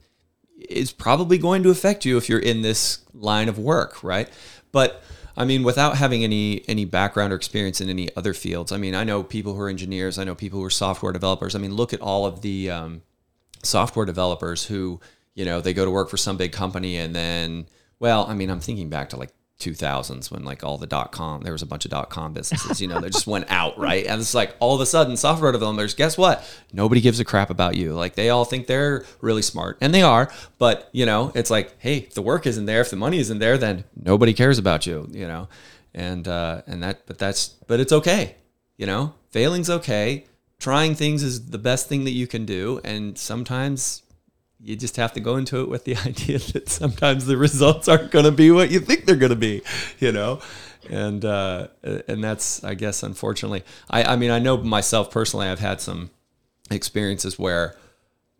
[0.69, 4.29] is probably going to affect you if you're in this line of work right?
[4.71, 5.03] But
[5.37, 8.95] I mean, without having any any background or experience in any other fields, I mean,
[8.95, 11.53] I know people who are engineers, I know people who are software developers.
[11.53, 13.03] I mean, look at all of the um,
[13.63, 14.99] software developers who,
[15.35, 17.67] you know, they go to work for some big company and then,
[17.99, 21.41] well, I mean, I'm thinking back to like 2000s when like all the dot com
[21.41, 24.05] there was a bunch of dot com businesses you know they just went out right?
[24.05, 26.43] And it's like all of a sudden software developers guess what?
[26.71, 27.93] Nobody gives a crap about you.
[27.93, 31.73] Like they all think they're really smart and they are but you know it's like
[31.79, 34.85] hey if the work isn't there if the money isn't there then nobody cares about
[34.85, 35.49] you you know?
[35.93, 38.35] And uh and that but that's but it's okay
[38.77, 39.13] you know?
[39.31, 40.25] Failing's okay.
[40.59, 44.03] Trying things is the best thing that you can do and sometimes
[44.59, 48.11] you just have to go into it with the idea that sometimes the results aren't
[48.11, 49.61] going to be what you think they're going to be,
[49.99, 50.39] you know,
[50.89, 51.67] and uh,
[52.07, 56.11] and that's I guess unfortunately I I mean I know myself personally I've had some
[56.71, 57.75] experiences where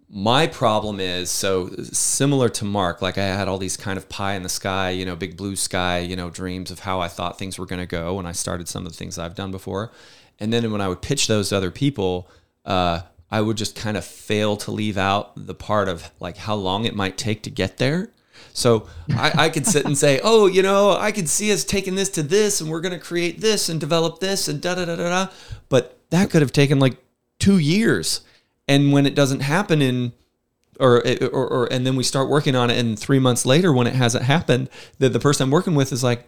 [0.10, 4.36] my problem is so similar to Mark like I had all these kind of pie
[4.36, 7.38] in the sky you know big blue sky you know dreams of how I thought
[7.38, 9.91] things were going to go when I started some of the things I've done before.
[10.39, 12.30] And then when I would pitch those to other people
[12.63, 16.56] uh, I would just kind of fail to leave out the part of like how
[16.56, 18.10] long it might take to get there.
[18.54, 21.96] So I, I could sit and say, oh, you know, I could see us taking
[21.96, 24.86] this to this and we're going to create this and develop this and da da
[24.86, 25.32] da da da.
[25.70, 26.98] But that could have taken like
[27.40, 28.22] two years.
[28.68, 30.13] And when it doesn't happen in,
[30.80, 33.88] or, or, or, and then we start working on it and three months later when
[33.88, 36.28] it hasn't happened, that the person I'm working with is like,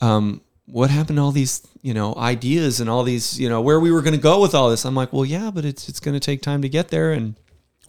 [0.00, 3.80] um, what happened to all these you know ideas and all these you know where
[3.80, 4.84] we were going to go with all this?
[4.84, 7.36] I'm like well yeah but it's it's going to take time to get there and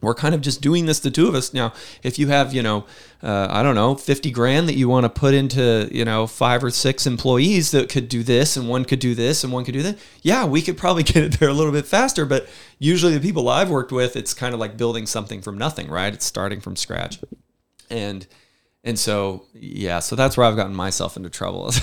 [0.02, 1.54] we're kind of just doing this the two of us.
[1.54, 2.86] Now if you have you know
[3.22, 6.64] uh, i don't know 50 grand that you want to put into you know five
[6.64, 9.74] or six employees that could do this and one could do this and one could
[9.74, 13.14] do that yeah we could probably get it there a little bit faster but usually
[13.14, 16.14] the people i've worked with it's kind of like building something from nothing right?
[16.14, 17.20] It's starting from scratch.
[17.90, 18.28] And
[18.84, 21.72] and so yeah so that's where i've gotten myself into trouble.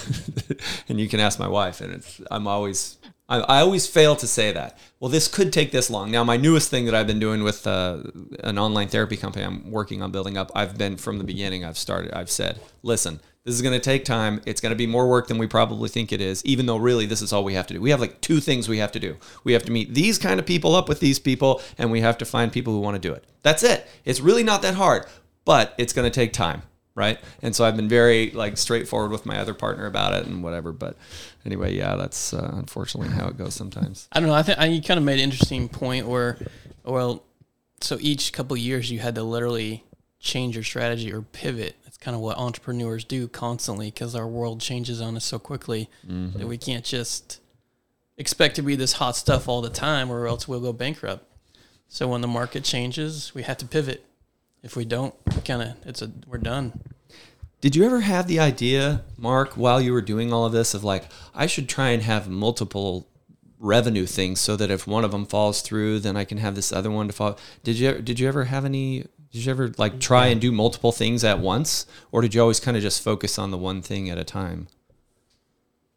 [0.88, 2.96] And you can ask my wife and it's i'm always
[3.28, 4.78] I, I, always fail to say that.
[5.00, 6.12] Well this could take this long.
[6.12, 8.04] Now my newest thing that i've been doing with uh,
[8.44, 11.76] an online therapy company i'm working on building up i've been from the beginning i've
[11.76, 14.42] started i've said listen this is going to take time.
[14.44, 17.06] It's going to be more work than we probably think it is even though really
[17.06, 17.80] this is all we have to do.
[17.80, 19.18] We have like two things we have to do.
[19.44, 22.18] We have to meet these kind of people up with these people and we have
[22.18, 23.22] to find people who want to do it.
[23.42, 23.86] That's it.
[24.04, 25.06] It's really not that hard
[25.46, 26.60] but it's going to take time
[26.96, 27.20] right?
[27.42, 30.72] And so I've been very like straightforward with my other partner about it and whatever.
[30.72, 30.96] But
[31.44, 34.08] anyway, yeah, that's uh, unfortunately how it goes sometimes.
[34.10, 34.34] I don't know.
[34.34, 36.38] I think I, you kind of made an interesting point where,
[36.84, 37.22] well,
[37.80, 39.84] so each couple years you had to literally
[40.18, 41.76] change your strategy or pivot.
[41.84, 45.90] That's kind of what entrepreneurs do constantly because our world changes on us so quickly
[46.04, 46.38] mm-hmm.
[46.38, 47.40] that we can't just
[48.16, 51.24] expect to be this hot stuff all the time or else we'll go bankrupt.
[51.88, 54.04] So when the market changes, we have to pivot
[54.66, 56.78] if we don't, kind of it's a we're done.
[57.60, 60.82] Did you ever have the idea, Mark, while you were doing all of this, of
[60.82, 63.08] like I should try and have multiple
[63.60, 66.72] revenue things so that if one of them falls through, then I can have this
[66.72, 67.38] other one to fall.
[67.62, 69.06] Did you did you ever have any?
[69.30, 72.58] Did you ever like try and do multiple things at once, or did you always
[72.58, 74.66] kind of just focus on the one thing at a time?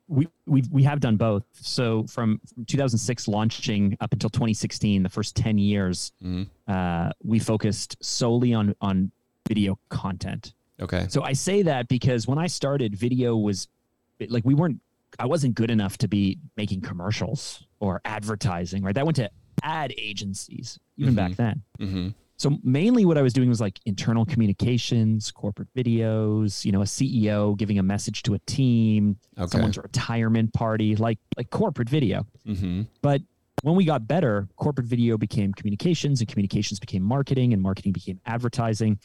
[0.10, 1.44] We we we have done both.
[1.54, 6.44] So from, from 2006 launching up until 2016, the first 10 years, mm-hmm.
[6.72, 9.12] uh, we focused solely on on
[9.48, 10.54] video content.
[10.82, 11.06] Okay.
[11.10, 13.68] So I say that because when I started, video was
[14.28, 14.82] like we weren't.
[15.18, 18.84] I wasn't good enough to be making commercials or advertising.
[18.84, 18.96] Right.
[18.96, 19.30] That went to
[19.64, 21.36] ad agencies even back Mhm.
[21.36, 21.64] then.
[21.80, 22.08] Mm-hmm.
[22.40, 26.86] So mainly what I was doing was like internal communications, corporate videos, you know, a
[26.86, 29.50] CEO giving a message to a team, Okay.
[29.50, 32.26] someone's retirement party, like like corporate video.
[32.48, 32.84] Mm-hmm.
[33.02, 33.22] But
[33.64, 38.22] when we got better, corporate video became communications and communications became marketing and marketing became
[38.26, 38.98] advertising.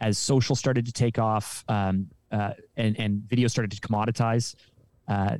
[0.00, 4.54] As social started to take off um, uh, and, and video started to commoditize,
[5.08, 5.36] uh,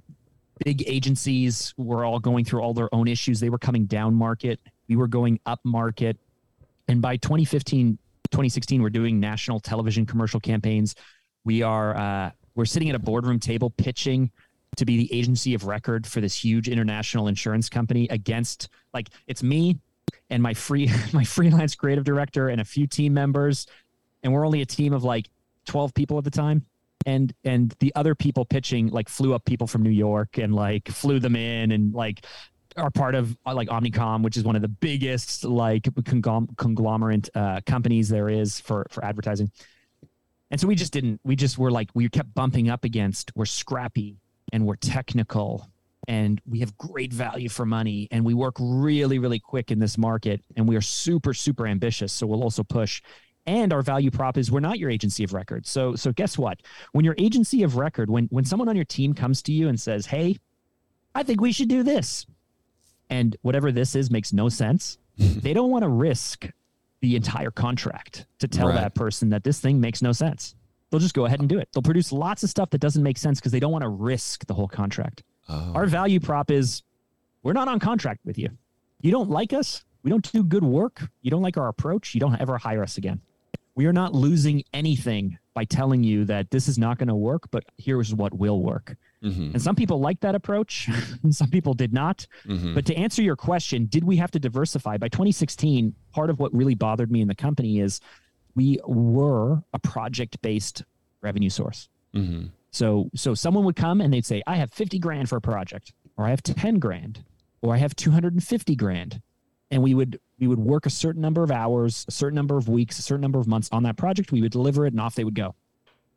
[0.66, 3.40] big agencies were all going through all their own issues.
[3.40, 4.60] They were coming down market.
[4.86, 6.18] We were going up market.
[6.88, 7.98] And by 2015,
[8.30, 10.94] 2016, we're doing national television commercial campaigns.
[11.44, 14.30] We are uh, we're sitting at a boardroom table pitching
[14.76, 19.42] to be the agency of record for this huge international insurance company against like it's
[19.42, 19.78] me
[20.30, 23.66] and my free my freelance creative director and a few team members
[24.22, 25.28] and we're only a team of like
[25.66, 26.64] 12 people at the time
[27.06, 30.88] and and the other people pitching like flew up people from New York and like
[30.88, 32.24] flew them in and like
[32.78, 37.28] are part of uh, like Omnicom, which is one of the biggest like conglom- conglomerate
[37.34, 39.50] uh, companies there is for for advertising.
[40.50, 41.20] And so we just didn't.
[41.24, 43.32] We just were like we kept bumping up against.
[43.34, 44.16] We're scrappy
[44.52, 45.68] and we're technical
[46.06, 49.98] and we have great value for money and we work really really quick in this
[49.98, 52.12] market and we are super super ambitious.
[52.12, 53.02] So we'll also push.
[53.46, 55.66] And our value prop is we're not your agency of record.
[55.66, 56.60] So so guess what?
[56.92, 59.80] When your agency of record, when when someone on your team comes to you and
[59.80, 60.38] says, "Hey,
[61.14, 62.26] I think we should do this,"
[63.10, 66.48] and whatever this is makes no sense, they don't want to risk
[67.00, 68.74] the entire contract to tell Right.
[68.76, 70.54] that person that this thing makes no sense.
[70.90, 71.68] They'll just go ahead and do it.
[71.72, 74.46] They'll produce lots of stuff that doesn't make sense because they don't want to risk
[74.46, 75.22] the whole contract.
[75.48, 75.72] Oh.
[75.74, 76.82] Our value prop is
[77.42, 78.48] we're not on contract with you.
[79.00, 79.84] You don't like us.
[80.02, 81.08] We don't do good work.
[81.22, 82.14] You don't like our approach.
[82.14, 83.20] You don't ever hire us again.
[83.74, 87.44] We are not losing anything by telling you that this is not going to work,
[87.50, 88.96] but here's what will work.
[89.22, 89.52] Mhm.
[89.54, 90.88] And some people liked that approach,
[91.22, 92.26] and some people did not.
[92.46, 92.74] Mhm.
[92.74, 94.96] But to answer your question, did we have to diversify?
[94.96, 98.00] By 2016, part of what really bothered me in the company is
[98.54, 100.84] we were a project based
[101.20, 101.88] revenue source.
[102.14, 102.50] Mhm.
[102.70, 105.92] So so someone would come and they'd say, I have 50 grand for a project,
[106.16, 107.24] or I have 10 grand,
[107.62, 109.20] or I have 250 grand.
[109.70, 112.68] And we would we would work a certain number of hours, a certain number of
[112.68, 114.30] weeks, a certain number of months on that project.
[114.32, 115.54] We would deliver it and off they would go.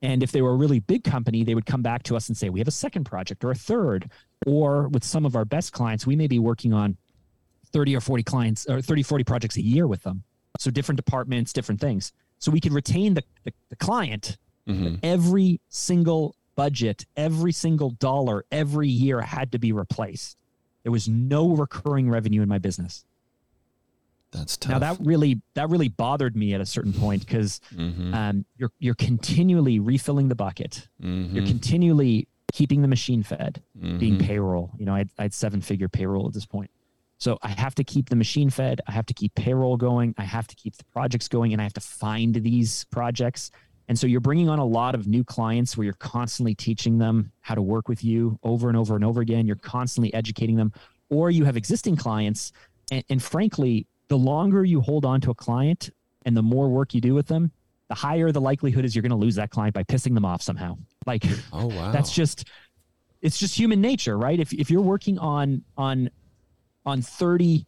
[0.02, 2.36] And if they were a really big company, they would come back to us and
[2.38, 4.10] say, We have a second project or a third.
[4.48, 6.98] Or with some of our best clients, we may be working on
[7.72, 10.24] 30 or 40 clients or 30, 40 projects a year with them.
[10.58, 12.12] So different departments, different things.
[12.40, 14.38] So we could retain the, the, the client
[14.68, 15.00] Mhm.
[15.02, 20.38] every single budget, every single dollar, every year had to be replaced.
[20.84, 23.04] There was no recurring revenue in my business.
[24.32, 24.72] That's tough.
[24.72, 28.14] Now that really that really bothered me at a certain point because Mhm.
[28.14, 30.88] um, you're you're continually refilling the bucket.
[31.00, 31.10] You're
[31.44, 31.48] Mhm.
[31.48, 33.62] continually keeping the machine fed,
[33.98, 34.26] being Mhm.
[34.26, 34.72] payroll.
[34.78, 36.70] You know, I had, I had seven figure payroll at this point.
[37.18, 38.82] So I have to keep the machine fed.
[38.88, 40.14] I have to keep payroll going.
[40.18, 43.52] I have to keep the projects going, and I have to find these projects.
[43.88, 47.32] And so you're bringing on a lot of new clients where you're constantly teaching them
[47.42, 49.46] how to work with you over and over and over again.
[49.46, 50.72] You're constantly educating them,
[51.10, 52.54] or you have existing clients.
[52.92, 55.90] And, and frankly, the longer you hold on to a client
[56.26, 57.50] and the more work you do with them,
[57.88, 60.42] the higher the likelihood is you're going to lose that client by pissing them off
[60.42, 60.78] somehow.
[61.06, 61.92] Like, Oh wow.
[61.94, 62.44] that's just
[63.22, 66.10] it's just human nature right if, if you're working on on
[66.86, 67.66] on 30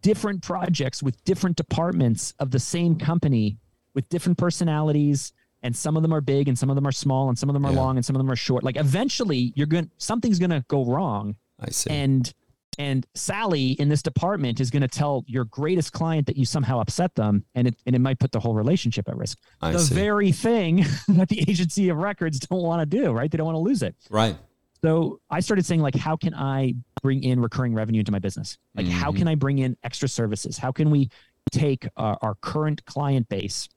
[0.00, 3.58] different projects with different departments of the same company
[3.94, 7.28] with different personalities and some of them are big and some of them are small
[7.28, 7.80] and some of them are Yeah.
[7.80, 10.64] long and some of them are short like eventually you're going to something's going to
[10.68, 11.90] go wrong I see.
[11.90, 12.32] and
[12.78, 16.80] and Sally in this department is going to tell your greatest client that you somehow
[16.80, 19.78] upset them and it and it might put the whole relationship at risk I the
[19.78, 19.94] see.
[19.94, 23.30] very thing that the agency of records don't want to do, right?
[23.30, 23.94] They don't want to lose it.
[24.10, 24.36] right.
[24.82, 28.58] So I started saying, like, how can I bring in recurring revenue into my business?
[28.74, 29.16] Like, how Mhm.
[29.16, 30.58] can I bring in extra services?
[30.58, 31.08] How can we
[31.50, 33.68] take our, our current client base?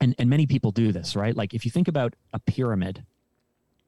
[0.00, 1.36] And, and many people do this, right?
[1.36, 3.04] Like, if you think about a pyramid,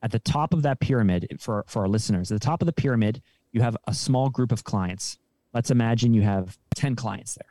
[0.02, 2.72] at the top of that pyramid, for, for our listeners, at the top of the
[2.72, 5.18] pyramid, you have a small group of clients.
[5.52, 7.46] Let's imagine you have 10 clients there.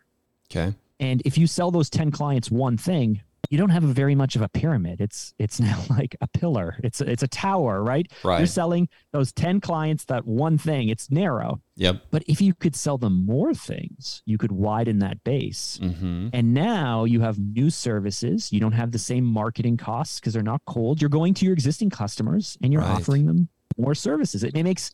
[0.67, 0.75] Okay.
[0.99, 4.35] And if you sell those 10 clients one thing, you don't have a very much
[4.35, 5.01] of a pyramid.
[5.01, 6.77] It's it's now like a pillar.
[6.83, 8.05] It's a, it's a tower, right?
[8.23, 8.37] right?
[8.37, 10.89] You're selling those 10 clients that one thing.
[10.89, 11.61] It's narrow.
[11.77, 12.01] Yep.
[12.11, 15.79] But if you could sell them more things, you could widen that base.
[15.81, 16.29] Mm-hmm.
[16.33, 18.51] And now you have new services.
[18.53, 21.01] You don't have the same marketing costs because they're not cold.
[21.01, 22.99] You're going to your existing customers and you're Right.
[22.99, 24.43] offering them more services.
[24.43, 24.91] It, it makes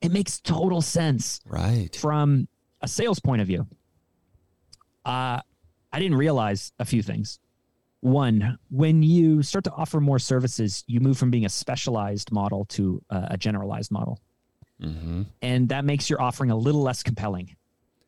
[0.00, 1.94] it makes total sense Right.
[1.96, 2.48] from
[2.80, 3.66] a sales point of view,
[5.04, 5.40] uh,
[5.92, 7.38] I didn't realize a few things.
[8.00, 12.64] One, when you start to offer more services, you move from being a specialized model
[12.66, 14.20] to uh, a generalized model.
[14.80, 15.22] Mm-hmm.
[15.42, 17.56] And that makes your offering a little less compelling.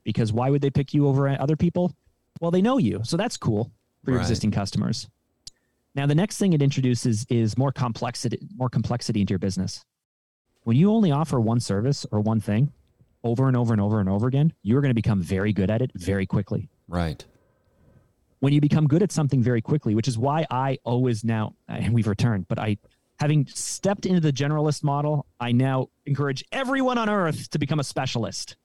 [0.05, 1.95] because why would they pick you over other people?
[2.41, 3.03] Well, they know you.
[3.05, 3.71] So that's cool
[4.05, 4.25] for your Right.
[4.25, 5.07] existing customers.
[5.95, 9.85] Now, the next thing it introduces is more complexity, more complexity into your business.
[10.65, 12.73] When you only offer one service or one thing
[13.25, 15.83] over and over and over and over again, you're going to become very good at
[15.83, 16.69] it very quickly.
[16.89, 17.25] Right.
[18.41, 21.93] When you become good at something very quickly, which is why I always now, and
[21.95, 22.79] we've returned, but I,
[23.21, 27.85] having stepped into the generalist model, I now encourage everyone on earth to become a
[27.85, 28.57] specialist.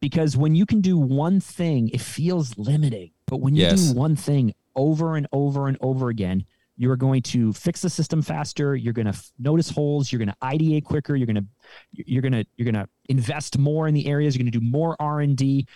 [0.00, 3.10] Because when you can do one thing, it feels limiting.
[3.26, 3.90] But when you Yes.
[3.92, 6.44] do one thing over and over and over again,
[6.76, 8.76] you are going to fix the system faster.
[8.76, 10.12] You're going to f- notice holes.
[10.12, 11.16] You're going to ideate quicker.
[11.16, 11.44] You're going to
[11.92, 14.36] you're going to you're going to invest more in the areas.
[14.36, 15.66] You're going to do more R and D.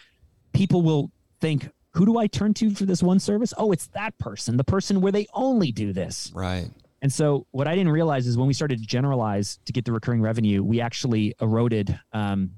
[0.52, 1.10] People will
[1.40, 3.54] think, "Who do I turn to for this one service?
[3.56, 6.68] Oh, it's that person, the person where they only do this." Right.
[7.02, 9.92] And so, what I didn't realize is when we started to generalize to get the
[9.92, 12.50] recurring revenue, we actually eroded um,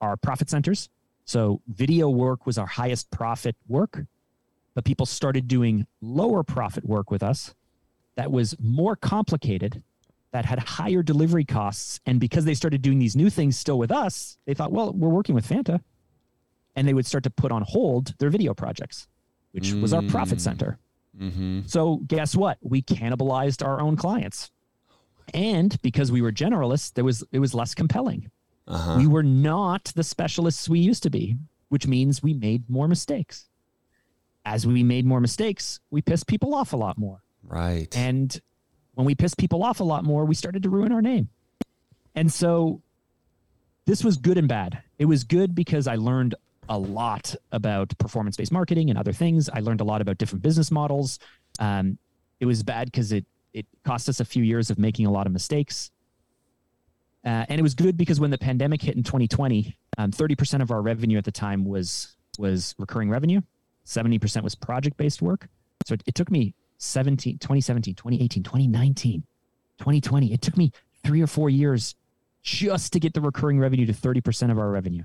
[0.00, 0.88] our profit centers.
[1.26, 4.04] So, video work was our highest profit work,
[4.74, 7.54] but people started doing lower profit work with us
[8.16, 9.82] that was more complicated,
[10.32, 12.00] that had higher delivery costs.
[12.06, 15.08] And because they started doing these new things still with us, they thought, well, we're
[15.08, 15.80] working with Phanta.
[16.76, 19.06] And they would start to put on hold their video projects,
[19.52, 20.42] which was our profit Mm.
[20.42, 20.78] center.
[21.20, 21.60] Mm-hmm.
[21.66, 22.58] So guess what?
[22.60, 24.50] We cannibalized our own clients.
[25.32, 28.30] And because we were generalists, there was it was less compelling.
[28.66, 28.96] Uh-huh.
[28.98, 31.36] We were not the specialists we used to be,
[31.68, 33.48] which means we made more mistakes.
[34.44, 37.22] As we made more mistakes, we pissed people off a lot more.
[37.46, 37.94] Right.
[37.96, 38.40] And
[38.94, 41.28] when we pissed people off a lot more, we started to ruin our name.
[42.14, 42.80] And so
[43.86, 44.82] this was good and bad.
[44.98, 46.34] It was good because I learned
[46.68, 49.48] a lot about performance based marketing and other things.
[49.48, 51.18] I learned a lot about different business models.
[51.58, 51.98] Um,
[52.40, 55.26] it was bad because it, it cost us a few years of making a lot
[55.26, 55.90] of mistakes.
[57.24, 60.70] Uh, and it was good because when the pandemic hit in 2020, um, 30% of
[60.70, 63.40] our revenue at the time was was recurring revenue.
[63.86, 65.48] 70% was project based work.
[65.86, 69.22] So it, it took me 17, 2017, 2018, 2019,
[69.78, 70.32] 2020.
[70.32, 71.94] It took me three or four years
[72.42, 75.02] just to get the recurring revenue to 30% of our revenue.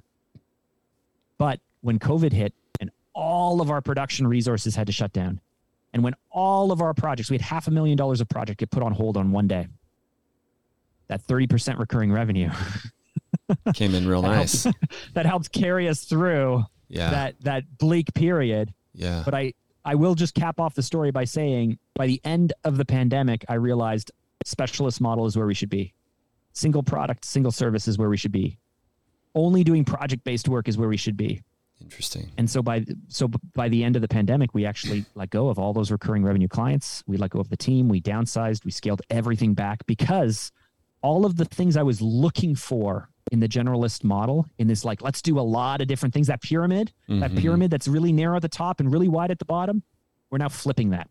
[1.38, 5.40] But when COVID hit and all of our production resources had to shut down,
[5.94, 8.70] and when all of our projects, we had half a million dollars of project get
[8.70, 9.68] put on hold on one day,
[11.08, 12.50] that 30% recurring revenue
[13.74, 14.64] Came in real that nice.
[14.66, 14.80] helped,
[15.14, 17.10] that helped carry us through Yeah.
[17.10, 18.74] that that bleak period.
[18.94, 19.24] yeah.
[19.26, 19.54] But I
[19.90, 23.44] I will just cap off the story by saying by the end of the pandemic,
[23.50, 24.12] I realized
[24.46, 25.96] specialist model is where we should be.
[26.54, 28.60] Single product, single service is where we should be.
[29.34, 31.42] Only doing project based work is where we should be.
[31.82, 32.30] Interesting.
[32.38, 35.58] And so by so by the end of the pandemic, we actually let go of
[35.58, 37.04] all those recurring revenue clients.
[37.08, 37.90] We let go of the team.
[37.90, 38.66] We downsized.
[38.66, 40.52] We scaled everything back because
[41.02, 45.02] all of the things I was looking for in the generalist model, in this like
[45.02, 47.38] let's do a lot of different things, that pyramid, that Mhm.
[47.40, 49.84] pyramid that's really narrow at the top and really wide at the bottom,
[50.30, 51.10] we're now flipping that.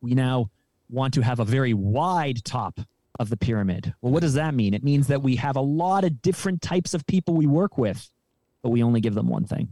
[0.00, 0.50] We now
[0.90, 2.80] want to have a very wide top
[3.20, 3.94] of the pyramid.
[4.00, 4.74] Well, what does that mean?
[4.74, 8.10] It means that we have a lot of different types of people we work with,
[8.62, 9.68] but we only give them one thing.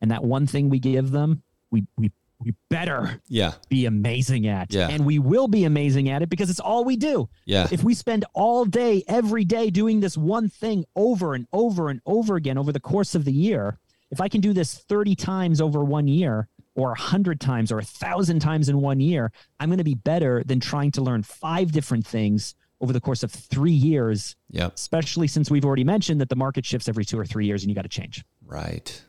[0.00, 3.52] And that one thing we give them, we we we better Yeah.
[3.68, 4.72] be amazing at.
[4.72, 4.88] Yeah.
[4.88, 7.28] And we will be amazing at it because it's all we do.
[7.44, 7.68] Yeah.
[7.70, 12.00] If we spend all day, every day doing this one thing over and over and
[12.06, 13.78] over again over the course of the year,
[14.10, 18.38] if I can do this 30 times over one year, or 100 times or 1,000
[18.40, 22.06] times in one year, I'm going to be better than trying to learn five different
[22.06, 24.74] things over the course of three years, Yep.
[24.76, 27.70] especially since we've already mentioned that the market shifts every two or three years and
[27.70, 28.24] you got to change.
[28.46, 29.02] Right.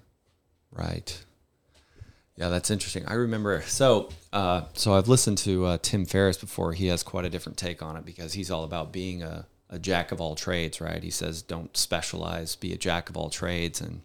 [0.71, 1.23] Right.
[2.41, 3.05] Yeah, that's interesting.
[3.05, 3.61] I remember.
[3.67, 6.73] So, uh, so I've listened to uh, Tim Ferriss before.
[6.73, 9.77] He has quite a different take on it because he's all about being a, a
[9.77, 11.03] jack of all trades, right?
[11.03, 14.01] He says, "Don't specialize, be a jack of all trades." And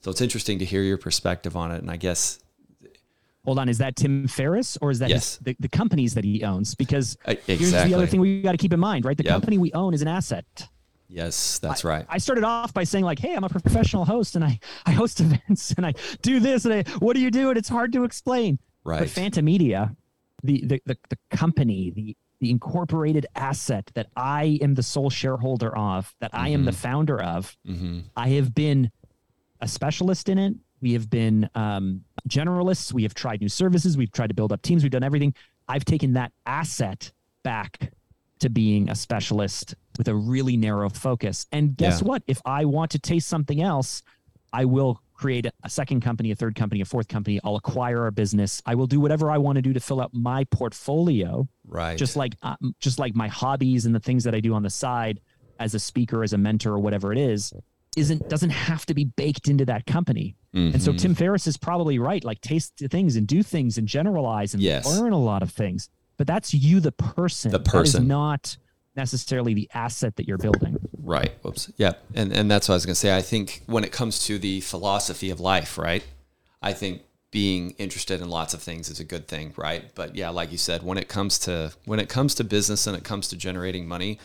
[0.00, 1.80] so it's interesting to hear your perspective on it.
[1.80, 2.40] And I guess
[3.44, 5.36] Hold on, is that Tim Ferriss or is that Yes.
[5.36, 6.74] his, the, the companies that he owns?
[6.74, 9.16] Because uh, here's the other thing we got to keep in mind, right?
[9.16, 9.32] The Yep.
[9.34, 10.44] company we own is an asset.
[11.12, 12.06] Yes, that's right.
[12.08, 15.20] I started off by saying like, "Hey, I'm a professional host, and I I host
[15.20, 18.04] events, and I do this, and I what do you do?" And it's hard to
[18.04, 18.58] explain.
[18.82, 19.00] Right.
[19.00, 19.10] But.
[19.10, 19.94] Phantom Media,
[20.42, 25.76] the the the, the company, the the incorporated asset that I am the sole shareholder
[25.76, 28.00] of, that I am the founder of, mm-hmm.
[28.16, 28.90] I have been
[29.60, 30.54] a specialist in it.
[30.80, 32.92] We have been um, generalists.
[32.92, 33.96] We have tried new services.
[33.96, 34.82] We've tried to build up teams.
[34.82, 35.34] We've done everything.
[35.68, 37.12] I've taken that asset
[37.44, 37.92] back
[38.42, 41.46] to being a specialist with a really narrow focus.
[41.52, 42.08] And guess Yeah.
[42.08, 42.22] what?
[42.26, 44.02] If I want to taste something else,
[44.52, 47.38] I will create a second company, a third company, a fourth company.
[47.44, 48.60] I'll acquire a business.
[48.66, 51.96] I will do whatever I want to do to fill out my portfolio Right.
[51.96, 54.70] just like uh, just like my hobbies and the things that I do on the
[54.70, 55.20] side
[55.60, 57.52] as a speaker, as a mentor, or whatever it is.
[57.94, 60.34] isn't doesn't have to be baked into that company.
[60.54, 60.98] And so Mhm.
[60.98, 62.24] Tim Ferriss is probably right.
[62.24, 64.86] Like taste things and do things and generalize and Yes.
[64.86, 65.90] learn a lot of things.
[66.16, 67.50] But that's you, the person.
[67.50, 68.02] The person.
[68.02, 68.56] is not
[68.94, 70.76] necessarily the asset that you're building.
[71.02, 71.32] Right.
[71.42, 71.72] Whoops.
[71.76, 71.92] Yeah.
[72.14, 73.16] And and that's what I was gonna say.
[73.16, 76.04] I think when it comes to the philosophy of life, right?
[76.60, 79.92] I think being interested in lots of things is a good thing, right?
[79.94, 82.96] But yeah, like you said, when it comes to when it comes to business and
[82.96, 84.20] it comes to generating money,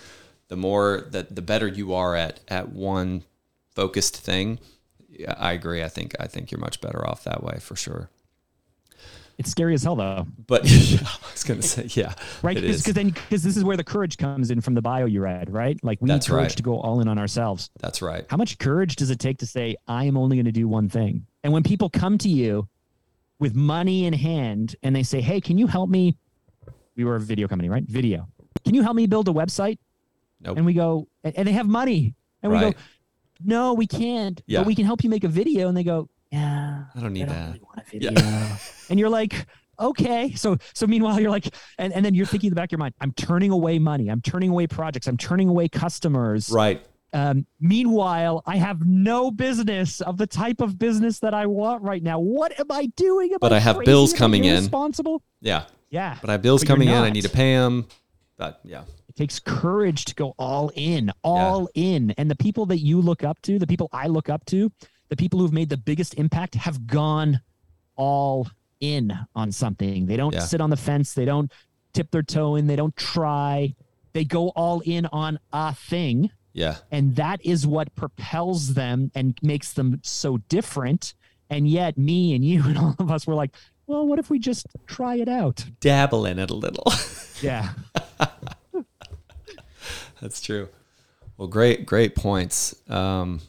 [0.49, 3.23] the more that the better you are at at one
[3.73, 4.59] focused thing.
[5.09, 5.83] Yeah, I agree.
[5.83, 8.09] I think I think you're much better off that way for sure.
[9.37, 10.25] It's scary as hell though.
[10.47, 12.55] But I was gonna say, yeah, right?
[12.55, 15.51] Because then, because this is where the courage comes in from the bio you read,
[15.51, 15.77] right?
[15.83, 16.57] Like we That's need courage right.
[16.57, 17.69] to go all in on ourselves.
[17.79, 18.25] That's right.
[18.29, 20.89] How much courage does it take to say, I am only going to do one
[20.89, 21.27] thing?
[21.43, 22.67] And when people come to you
[23.39, 26.17] with money in hand and they say, Hey, can you help me?
[26.95, 27.83] We were a video company, right?
[27.83, 28.27] Video.
[28.65, 29.77] Can you help me build a website?
[30.41, 30.57] Nope.
[30.57, 32.15] And we go, and they have money.
[32.41, 32.73] And we go,
[33.43, 34.41] No, we can't.
[34.47, 34.61] Yeah.
[34.61, 35.67] But we can help you make a video.
[35.67, 36.85] And they go, Yeah.
[36.95, 37.59] I don't I need don't that.
[37.93, 38.57] really Yeah.
[38.89, 39.45] and you're like,
[39.79, 40.33] okay.
[40.33, 42.79] So so meanwhile, you're like, and, and then you're thinking in the back of your
[42.79, 44.09] mind, I'm turning away money.
[44.09, 45.07] I'm turning away projects.
[45.07, 46.49] I'm turning away customers.
[46.49, 46.85] Right.
[47.13, 52.03] Um, meanwhile, I have no business of the type of business that I want right
[52.03, 52.19] now.
[52.19, 53.31] What am I doing?
[53.31, 54.55] Am But I have bills coming in.
[54.55, 55.23] Irresponsible?
[55.41, 55.63] Yeah.
[55.89, 56.17] Yeah.
[56.19, 56.95] But I have bills But coming in.
[56.95, 57.87] I need to pay them.
[58.37, 58.83] But yeah.
[59.07, 62.13] It takes courage to go all in, all in.
[62.17, 64.71] And the people that you look up to, the people I look up to,
[65.09, 67.39] the people who've made the biggest impact have gone
[67.95, 68.47] all
[68.79, 70.05] in on something.
[70.05, 70.39] They don't Yeah.
[70.41, 71.13] sit on the fence.
[71.13, 71.51] They don't
[71.93, 72.67] tip their toe in.
[72.67, 73.75] They don't try.
[74.13, 76.31] They go all in on a thing.
[76.53, 76.77] Yeah.
[76.91, 81.13] And that is what propels them and makes them so different.
[81.49, 83.55] And yet, me and you and all of us were like,
[83.85, 85.65] well, what if we just try it out?
[85.79, 86.91] Dabble in it a little.
[87.43, 87.69] Yeah.
[90.19, 90.69] That's true.
[91.37, 92.75] Well, great, great points.
[92.89, 93.41] Um,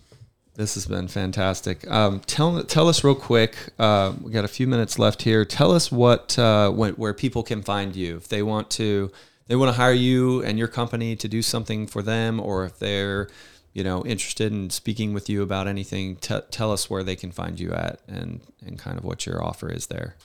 [0.58, 1.88] this has been fantastic.
[1.88, 3.56] Um, tell tell us real quick.
[3.78, 5.44] Uh, we got a few minutes left here.
[5.44, 9.12] Tell us what uh, when, where people can find you if they want to
[9.46, 12.80] they want to hire you and your company to do something for them, or if
[12.80, 13.28] they're
[13.72, 16.16] you know interested in speaking with you about anything.
[16.16, 19.42] T- tell us where they can find you at and and kind of what your
[19.42, 20.16] offer is there,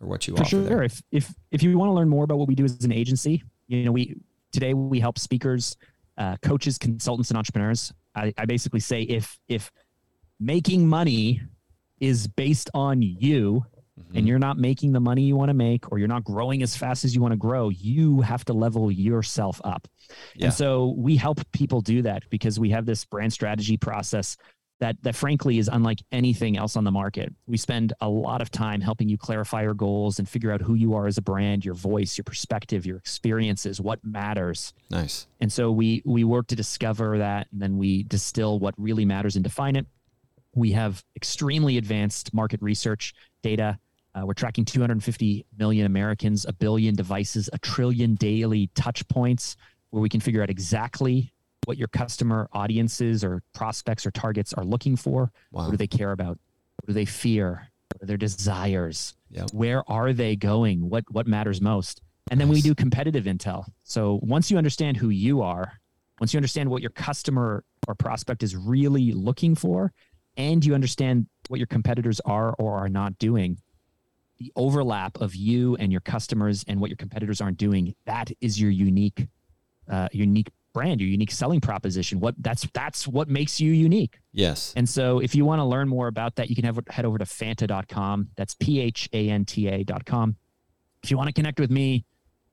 [0.00, 0.84] or what you for offer sure there.
[0.84, 3.42] if if if you want to learn more about what we do as an agency
[3.66, 4.14] you know we
[4.52, 5.76] today we help speakers
[6.16, 9.70] uh, coaches consultants and entrepreneurs I, I basically say if if
[10.40, 11.42] making money
[12.00, 13.64] is based on you
[13.96, 14.16] Mm-hmm.
[14.18, 16.76] and you're not making the money you want to make or you're not growing as
[16.76, 19.86] fast as you want to grow you have to level yourself up
[20.34, 20.46] Yeah.
[20.46, 24.36] and so we help people do that because we have this brand strategy process
[24.80, 27.32] that that frankly is unlike anything else on the market.
[27.46, 30.74] We spend a lot of time helping you clarify your goals and figure out who
[30.74, 34.72] you are as a brand, your voice, your perspective, your experiences, what matters.
[34.90, 35.26] Nice.
[35.40, 39.36] And so we we work to discover that and then we distill what really matters
[39.36, 39.86] and define it.
[40.54, 43.78] We have extremely advanced market research data.
[44.14, 49.56] Uh, we're tracking 250 million Americans, a billion devices, a trillion daily touch points,
[49.90, 51.33] where we can figure out exactly
[51.64, 55.30] what your customer audiences or prospects or targets are looking for.
[55.50, 55.64] Wow.
[55.64, 56.38] What do they care about?
[56.76, 57.68] What do they fear?
[57.92, 59.14] What are their desires?
[59.30, 59.50] Yep.
[59.52, 60.88] Where are they going?
[60.88, 62.02] What what matters most?
[62.30, 63.66] And then we do competitive intel.
[63.82, 65.72] So once you understand who you are,
[66.20, 69.92] once you understand what your customer or prospect is really looking for,
[70.36, 73.58] and you understand what your competitors are or are not doing,
[74.38, 78.60] the overlap of you and your customers and what your competitors aren't doing, that is
[78.60, 79.28] your unique,
[79.90, 82.20] uh, unique brand, your unique selling proposition.
[82.20, 84.18] What that's that's what makes you unique.
[84.32, 84.74] Yes.
[84.76, 87.16] And so if you want to learn more about that, you can have, head over
[87.16, 88.28] to phanta.com.
[88.36, 90.36] That's P H A N T A.com.
[91.02, 92.04] If you want to connect with me,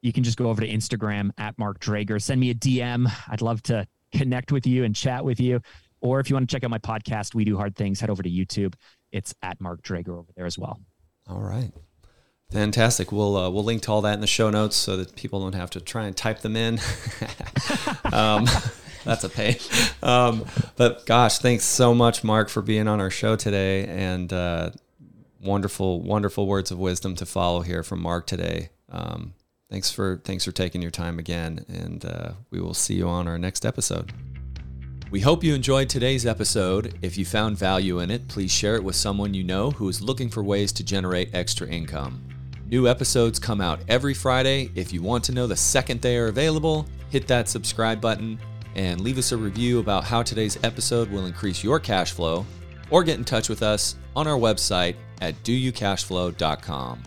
[0.02, 2.22] you can just go over to Instagram at Mark Drager.
[2.22, 3.12] Send me a DM.
[3.28, 5.62] I'd love to connect with you and chat with you.
[6.00, 8.24] Or if you want to check out my podcast, We Do Hard Things, head over
[8.24, 8.74] to YouTube.
[9.12, 10.82] It's at Mark Drager over there as well.
[11.28, 11.72] All right.
[12.52, 13.14] Fantastic.
[13.14, 15.56] We'll uh, we'll link to all that in the show notes so that people don't
[15.56, 16.80] have to try and type them in.
[18.12, 18.46] um,
[19.06, 19.56] that's a pain.
[20.04, 20.46] Um,
[20.76, 24.72] but gosh, thanks so much, Mark, for being on our show today, and uh,
[25.42, 28.70] wonderful, wonderful words of wisdom to follow here from Mark today.
[28.92, 29.34] Um,
[29.70, 33.30] thanks for thanks for taking your time again, and uh, we will see you on
[33.30, 34.12] our next episode.
[35.10, 36.98] We hope you enjoyed today's episode.
[37.02, 40.02] If you found value in it, please share it with someone you know who is
[40.02, 42.31] looking for ways to generate extra income.
[42.72, 44.72] New episodes come out every Friday.
[44.76, 48.40] If you want to know the second they are available, hit that subscribe button
[48.76, 52.46] and leave us a review about how today's episode will increase your cash flow,
[52.90, 57.04] or get in touch with us on our website at doyoucashflow.com.